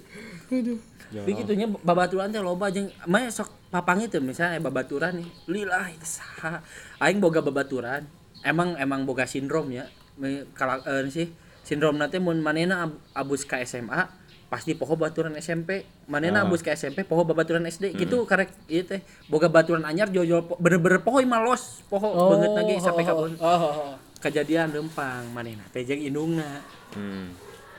Tapi 1.13 1.31
gitunya 1.37 1.69
babaturan 1.69 2.33
teh 2.33 2.41
loba 2.41 2.73
jeung 2.73 2.89
mah 3.05 3.29
sok 3.29 3.53
papang 3.69 4.03
itu 4.03 4.19
misalnya 4.25 4.59
babaturan 4.59 5.21
nih. 5.21 5.29
Lillah 5.47 5.87
itu 5.93 6.07
saha. 6.07 6.65
Aing 6.99 7.21
boga 7.21 7.45
babaturan. 7.45 8.22
Emang 8.43 8.75
emang 8.79 9.07
boga 9.07 9.25
sindrom 9.25 9.71
ya. 9.71 9.87
Me- 10.19 10.45
Kala 10.53 10.83
eh, 10.85 11.07
sih 11.09 11.31
sindrom 11.63 11.95
nanti 11.97 12.19
mun 12.19 12.43
manena 12.43 12.91
ab- 12.91 13.01
abus 13.15 13.47
ka 13.47 13.63
SMA 13.63 14.21
pasti 14.53 14.77
poho 14.77 14.93
baturan 15.01 15.33
SMP 15.41 15.89
manena 16.05 16.45
abus 16.45 16.61
ka 16.61 16.77
SMP 16.77 17.09
poho 17.09 17.25
babaturan 17.25 17.65
SD 17.65 17.97
gitu 17.97 18.29
karek 18.29 18.53
ieu 18.69 18.85
teh 18.85 19.01
boga 19.33 19.49
baturan 19.49 19.81
anyar 19.89 20.13
jojol 20.13 20.45
po- 20.45 20.61
bener-bener 20.61 21.01
poho 21.01 21.25
mah 21.25 21.41
los 21.41 21.81
poho 21.89 22.37
banget 22.37 22.53
lagi 22.53 22.75
sampai 22.77 23.03
ka 23.09 23.17
oh, 23.17 23.33
oh, 23.41 23.49
oh. 23.49 23.95
kejadian 24.21 24.69
lempang 24.69 25.25
manena 25.33 25.65
teh 25.73 25.81
jeung 25.89 26.05
indungna. 26.05 26.61
Hmm. 26.93 27.33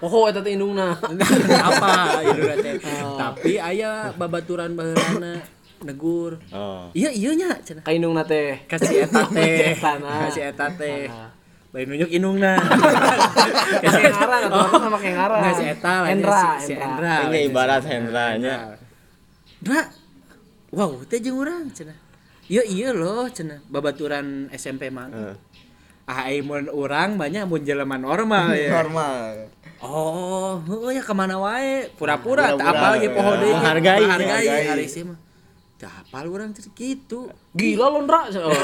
Oh, 0.04 0.28
eta 0.28 0.41
teh 0.43 0.58
indungna. 0.58 0.97
apa 1.69 1.91
indungna 2.26 2.56
teh. 2.58 2.76
Tapi 3.21 3.62
aya 3.62 4.10
babaturan 4.17 4.73
baheulana 4.73 5.39
negur 5.84 6.39
Oh. 6.50 6.88
iya 6.91 7.10
iya 7.10 7.32
nya 7.34 7.50
cenah 7.60 7.84
Ka 7.84 7.91
indungna 7.91 8.24
teh. 8.24 8.58
kasih 8.65 9.06
eta 9.06 9.22
teh 9.36 9.76
Tanah. 9.76 10.28
kasih 10.28 10.43
eta 10.50 10.67
teh 10.74 11.08
Bayi 11.69 11.89
nunjuk 11.89 12.06
indungna 12.08 12.54
Kasih 13.84 14.04
ngaran 14.08 14.41
atau 14.46 14.60
apa 14.62 14.78
sama 14.78 14.98
kayak 14.98 15.15
ngaran. 15.17 15.39
Nggak 15.41 15.54
si 15.54 15.63
eta 15.65 15.89
lah, 15.89 16.06
Hendra, 16.06 16.38
si, 16.38 16.48
si 16.62 16.74
Hendra. 16.74 17.15
Endra 17.17 17.28
Ini 17.28 17.39
ibarat 17.48 17.84
Hendra 17.84 18.26
nya. 18.38 18.58
Dra 19.58 19.82
wow 20.69 21.02
teh 21.04 21.17
jeung 21.17 21.38
urang 21.38 21.69
cenah 21.69 21.98
iya 22.46 22.62
iya 22.62 22.89
loh 22.91 23.26
cenah 23.26 23.63
babaturan 23.65 24.52
SMP 24.52 24.89
mah 24.89 25.08
Heeh. 25.08 25.36
ah 26.04 26.28
mun 26.41 26.67
urang 26.69 27.15
banyak 27.15 27.48
mun 27.48 27.62
jelema 27.62 27.96
normal 27.96 28.52
ya 28.52 28.69
Normal. 28.74 29.50
Oh, 29.84 30.63
ya 30.88 31.04
ke 31.04 31.12
mana 31.12 31.36
wae, 31.36 31.91
pura-pura, 31.91 32.56
tak 32.56 32.56
Pura-pura, 32.56 32.72
apal 32.72 32.93
ge 32.98 33.10
poho 33.12 33.32
deui. 33.36 33.52
Menghargai, 33.52 34.00
menghargai. 34.00 34.63
hari 34.63 34.88
sih 34.88 35.04
mah. 35.04 35.19
Tak 35.84 36.08
apal 36.08 36.32
urang 36.32 36.56
teh 36.56 36.63
kitu. 36.72 37.28
Gila 37.52 37.91
lo 37.91 38.08
Ndra. 38.08 38.32
Oh. 38.39 38.56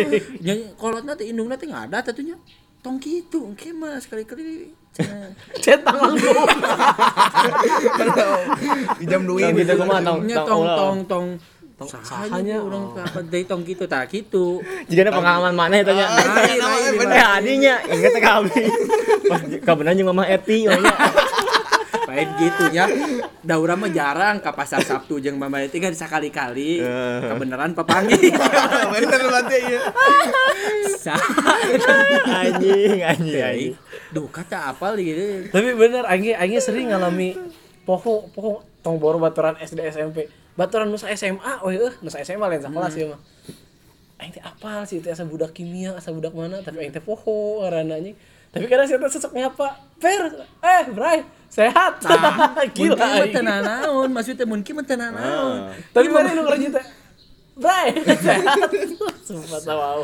Nya 0.44 0.76
kolotna 0.76 1.16
teh 1.16 1.32
indungna 1.32 1.56
teh 1.56 1.64
ngada 1.64 2.04
tatunya. 2.04 2.36
Tong 2.84 3.00
kitu, 3.00 3.48
engke 3.48 3.72
mah 3.72 3.96
sekali-kali. 3.96 4.76
Cetak 5.64 5.96
langsung. 5.96 6.36
Jam 9.08 9.24
2 9.24 9.40
Tong 9.40 9.56
gitu 9.56 9.72
kumaha 9.80 10.00
tong 10.04 10.20
tong 10.28 10.64
tong 11.08 11.28
tong 11.76 11.88
sahanya 11.92 12.56
urang 12.64 12.88
oh. 12.88 13.04
apa 13.04 13.20
deui 13.20 13.48
tong 13.48 13.64
kitu 13.64 13.88
tah 13.88 14.04
kitu. 14.04 14.60
Jika 14.92 15.08
ada 15.08 15.12
pengalaman 15.16 15.56
mana 15.56 15.80
itu 15.80 15.92
nya. 15.96 16.12
Lain, 16.12 16.60
lain, 16.60 17.08
Eh 17.08 17.24
adinya 17.24 17.74
inget 17.88 18.12
ke 18.16 18.20
kami. 18.20 18.62
Kabenan 19.66 19.96
jeung 19.96 20.12
Mama 20.12 20.28
Eti 20.28 20.68
oh. 20.68 20.76
Lain 22.16 22.30
gitu 22.40 22.64
ya. 22.72 22.88
Da 23.44 23.60
urang 23.60 23.84
mah 23.84 23.92
jarang 23.92 24.40
ke 24.40 24.50
pasar 24.56 24.80
Sabtu 24.80 25.20
jeung 25.20 25.36
Bambari 25.36 25.68
tiga 25.68 25.92
sakali-kali 25.92 26.80
kebenaran 27.20 27.76
papanggih 27.76 28.32
Bener 28.96 29.20
berarti 29.20 29.58
iya. 29.60 29.80
anjing 32.26 33.04
anjing 33.04 33.42
anjing. 33.44 33.74
Duh 34.10 34.26
kata 34.32 34.72
apal 34.72 34.96
gitu 34.96 35.52
Tapi 35.52 35.76
bener 35.76 36.08
aing 36.08 36.34
aing 36.34 36.58
sering 36.58 36.90
ngalami 36.90 37.36
poho 37.86 38.26
poho 38.34 38.66
tong 38.86 39.02
boro 39.02 39.18
baturan 39.18 39.58
SD 39.58 39.82
SMP. 39.90 40.30
Baturan 40.54 40.88
nusa 40.88 41.10
SMA, 41.18 41.60
oh 41.66 41.74
eueuh, 41.74 41.92
nusa 42.00 42.22
SMA 42.22 42.46
lain 42.46 42.62
sekolah 42.62 42.88
sih 42.88 43.04
mah. 43.04 43.20
Aing 44.22 44.32
teh 44.32 44.40
apal 44.40 44.86
sih 44.88 45.02
teh 45.02 45.12
asa 45.12 45.26
budak 45.28 45.52
kimia, 45.52 45.92
asa 45.92 46.14
budak 46.14 46.32
mana, 46.32 46.64
tapi 46.64 46.80
aing 46.86 46.94
teh 46.94 47.02
poho 47.02 47.60
ngaranna 47.60 47.98
anjing. 47.98 48.16
Tapi 48.56 48.66
kadang 48.72 48.86
saya 48.88 49.08
sesek 49.12 49.32
nyapa, 49.36 49.68
"Per, 50.00 50.22
eh, 50.64 50.84
Bray, 50.96 51.18
sehat." 51.52 52.00
gila 52.76 52.96
Gila 52.96 52.96
mungkin 52.96 53.44
mah 53.44 53.60
naon 53.60 54.08
maksudnya 54.16 54.44
mungkin 54.48 54.72
mah 54.80 54.84
teu 54.88 54.96
naon 54.96 55.76
Tapi 55.92 56.06
mana 56.08 56.32
nu 56.32 56.48
kerja 56.48 56.80
teh? 56.80 56.86
Bray, 57.60 57.92
sehat. 58.00 58.68
Sumpah 59.28 59.60
tahu. 59.60 60.00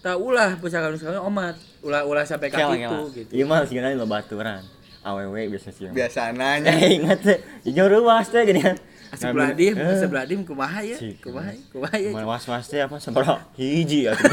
tak 0.00 0.16
ulah 0.20 0.56
pusaka 0.60 0.92
pusaka 0.92 1.20
omat 1.24 1.56
ulah 1.80 2.04
ulah 2.04 2.24
sampai 2.28 2.52
kaki 2.52 2.84
itu 2.84 3.00
gitu 3.16 3.30
Iya 3.36 3.44
mah 3.44 3.64
sih 3.68 3.76
lo 3.76 4.08
baturan. 4.08 4.64
Awewe 5.04 5.52
biasa 5.52 5.68
sih. 5.68 5.84
Biasa 5.92 6.32
nanya. 6.32 6.72
Eh 6.80 6.96
ingat 6.96 7.20
teh, 7.20 7.38
jeung 7.68 7.92
ruas 7.92 8.32
teh 8.32 8.40
gini. 8.48 8.64
Asik 9.14 9.30
beladim, 9.30 9.72
Eh. 9.74 9.94
asik 9.94 10.10
beladim 10.10 10.42
kumaha 10.42 10.82
ya? 10.82 10.98
Kumaha? 11.22 11.54
Kumaha 11.70 11.96
ya? 11.96 12.10
Mal 12.10 12.26
was-was 12.26 12.66
teh 12.66 12.82
apa 12.82 12.98
sabaraha 12.98 13.38
hiji 13.54 14.10
atuh. 14.10 14.26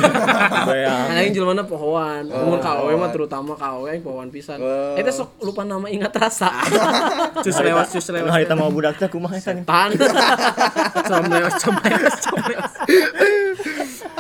Bayang. 0.66 1.06
Aing 1.14 1.32
jelmana 1.32 1.62
pohoan. 1.62 2.26
Mun 2.26 2.58
KW 2.58 2.98
mah 2.98 3.10
terutama 3.10 3.54
KW 3.54 3.86
aing 3.88 4.02
pohoan 4.02 4.28
pisan. 4.28 4.58
Oh. 4.58 4.98
Eta 4.98 5.14
sok 5.14 5.38
lupa 5.40 5.62
nama 5.62 5.86
ingat 5.86 6.10
rasa. 6.12 6.50
Cus 7.46 7.54
lewat, 7.56 7.88
cus 7.88 8.10
lewat. 8.10 8.34
harita 8.34 8.58
mau 8.58 8.68
budak 8.68 8.98
teh 8.98 9.06
kumaha 9.06 9.38
eta 9.38 9.54
nih? 9.54 9.64
Tan. 9.64 9.94
Com 11.12 11.24
lewat, 11.28 11.54
com 11.62 11.76
lewat. 11.78 12.72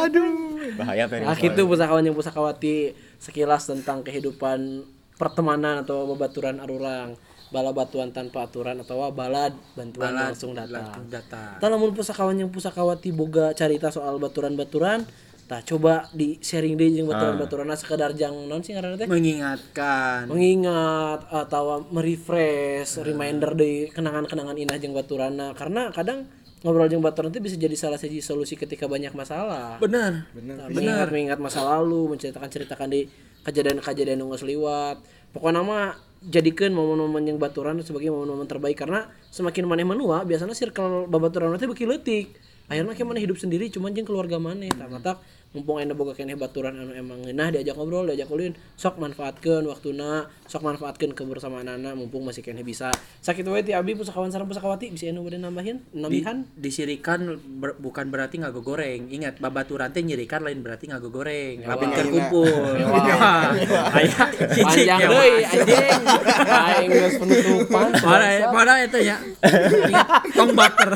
Bahaya 0.77 1.05
peri. 1.07 1.25
Nah, 1.25 1.35
gitu 1.35 1.61
pusakawan 1.65 2.05
yang 2.05 2.15
pusakawati 2.15 2.93
sekilas 3.17 3.67
tentang 3.67 4.01
kehidupan 4.01 4.85
pertemanan 5.17 5.83
atau 5.83 6.09
babaturan 6.09 6.57
arurang. 6.57 7.13
Bala 7.51 7.75
batuan 7.75 8.15
tanpa 8.15 8.47
aturan 8.47 8.79
atau 8.79 9.11
balad 9.11 9.51
bantuan 9.75 10.15
Balad, 10.15 10.31
langsung 10.31 10.55
datang. 10.55 11.03
datang. 11.11 11.59
Tah 11.59 11.67
lamun 11.67 11.91
pusakawan 11.91 12.39
yang 12.39 12.47
pusakawati 12.47 13.11
boga 13.11 13.51
carita 13.51 13.91
soal 13.91 14.15
baturan-baturan, 14.23 15.03
tah 15.51 15.59
coba 15.59 16.07
di 16.15 16.39
sharing 16.39 16.79
deh 16.79 16.95
jeung 16.95 17.11
baturan-baturanna 17.11 17.75
sekedar 17.75 18.15
jang 18.15 18.31
naon 18.47 18.63
sih 18.63 18.71
ngaranna 18.71 18.95
teh? 18.95 19.07
Mengingatkan. 19.11 20.31
mengingat 20.31 21.27
atau 21.27 21.83
merefresh 21.91 23.03
reminder 23.03 23.51
dari 23.51 23.91
kenangan-kenangan 23.91 24.55
indah 24.55 24.79
jeung 24.79 24.95
baturana 24.95 25.51
karena 25.51 25.91
kadang 25.91 26.31
ngobrol 26.63 26.87
jeung 26.87 27.03
baturan 27.03 27.35
itu 27.35 27.43
bisa 27.43 27.59
jadi 27.59 27.75
salah 27.75 27.99
satu 27.99 28.15
solusi 28.23 28.55
ketika 28.55 28.87
banyak 28.87 29.11
masalah 29.11 29.75
Bener. 29.83 30.29
Nah, 30.39 30.71
mengingat 30.71 31.11
mengingat 31.11 31.39
masa 31.43 31.67
lalu 31.67 32.15
menceritakan 32.15 32.47
ceritakan 32.47 32.87
di 32.87 33.11
kejadian-kejadian 33.43 34.21
yang 34.21 34.29
geus 34.31 34.45
liwat 34.45 35.01
pokoknya 35.33 35.65
mah 35.65 36.10
jadikan 36.21 36.69
momen-momen 36.73 37.25
yang 37.25 37.37
baturan 37.41 37.81
sebagai 37.81 38.13
momen-momen 38.13 38.45
terbaik. 38.45 38.77
Karena 38.77 39.09
semakin 39.33 39.65
maneh 39.65 39.87
menua 39.87 40.21
biasanya 40.27 40.53
circle 40.53 41.07
babaturan 41.07 41.55
teh 41.57 41.65
beuki 41.65 41.87
leutik 41.87 42.35
akhirnya 42.71 42.95
kayak 42.95 43.07
mana 43.07 43.19
hidup 43.19 43.35
sendiri 43.35 43.67
cuman 43.67 43.91
jeung 43.91 44.07
keluarga 44.07 44.39
maneh 44.39 44.71
tah 44.71 44.87
matak 44.87 45.19
mumpung 45.51 45.83
anda 45.83 45.91
boga 45.91 46.15
keneh 46.15 46.39
baturan 46.39 46.79
anu 46.79 46.95
emang. 46.95 47.27
Nah 47.27 47.51
diajak 47.51 47.75
ngobrol 47.75 48.07
diajak 48.07 48.31
ulin 48.31 48.55
sok 48.79 49.03
manfaatkeun 49.03 49.67
waktuna 49.67 50.31
sok 50.47 50.63
manfaatkeun 50.63 51.11
kebersamaan 51.11 51.67
anak 51.67 51.91
mumpung 51.93 52.23
masih 52.23 52.39
keneh 52.39 52.63
bisa. 52.63 52.87
Sakit 53.19 53.43
wae 53.51 53.59
ti 53.59 53.75
abi 53.75 53.91
pusakawan 53.91 54.31
sareng 54.31 54.47
pusakawati 54.47 54.95
bisa 54.95 55.11
anu 55.11 55.27
bade 55.27 55.35
nambahin? 55.35 55.83
Di, 55.91 55.99
nambihan 55.99 56.47
disirikan 56.55 57.35
ber- 57.59 57.75
bukan 57.75 58.07
berarti 58.07 58.39
ngago 58.39 58.63
goreng. 58.63 59.11
Ingat, 59.11 59.43
babaturan 59.43 59.91
teh 59.91 59.99
nyirikan 59.99 60.39
lain 60.39 60.63
berarti 60.63 60.87
ngago 60.87 61.11
goreng. 61.11 61.59
Mewah. 61.59 61.75
Lamun 61.75 61.89
keur 61.91 62.07
kumpul. 62.07 62.47
Aya 63.99 64.23
panjang 64.55 64.99
deui 65.03 65.43
anjing. 65.43 66.01
Aing 66.47 66.89
geus 66.89 67.15
penutupan. 67.19 67.91
Mana 67.99 68.27
mana 68.55 68.73
itu 68.87 68.99
ya? 69.03 69.19
Ingat, 69.43 70.07
Tong 70.31 70.55
baper. 70.55 70.89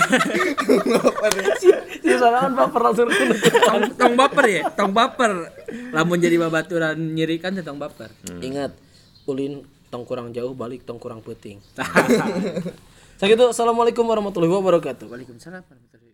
si 2.01 2.13
sorangan 2.15 2.53
baper 2.53 2.81
langsung 2.81 3.07
tong, 3.09 3.81
tong 3.97 4.13
baper 4.15 4.44
ya, 4.47 4.61
tong 4.73 4.93
baper. 4.95 5.51
Lamun 5.91 6.17
jadi 6.21 6.37
babaturan 6.39 6.95
nyirikan 6.95 7.57
tong 7.61 7.81
baper. 7.81 8.09
ingat 8.41 8.71
ulin 9.25 9.65
tong 9.89 10.05
kurang 10.05 10.33
jauh 10.33 10.53
balik 10.53 10.85
tong 10.85 11.01
kurang 11.01 11.23
puting 11.23 11.61
Sakitu 13.21 13.47
assalamualaikum 13.47 14.03
warahmatullahi 14.03 14.51
wabarakatuh 14.53 15.07
Waalaikumsalam 15.07 15.63
warahmatullahi 15.63 16.04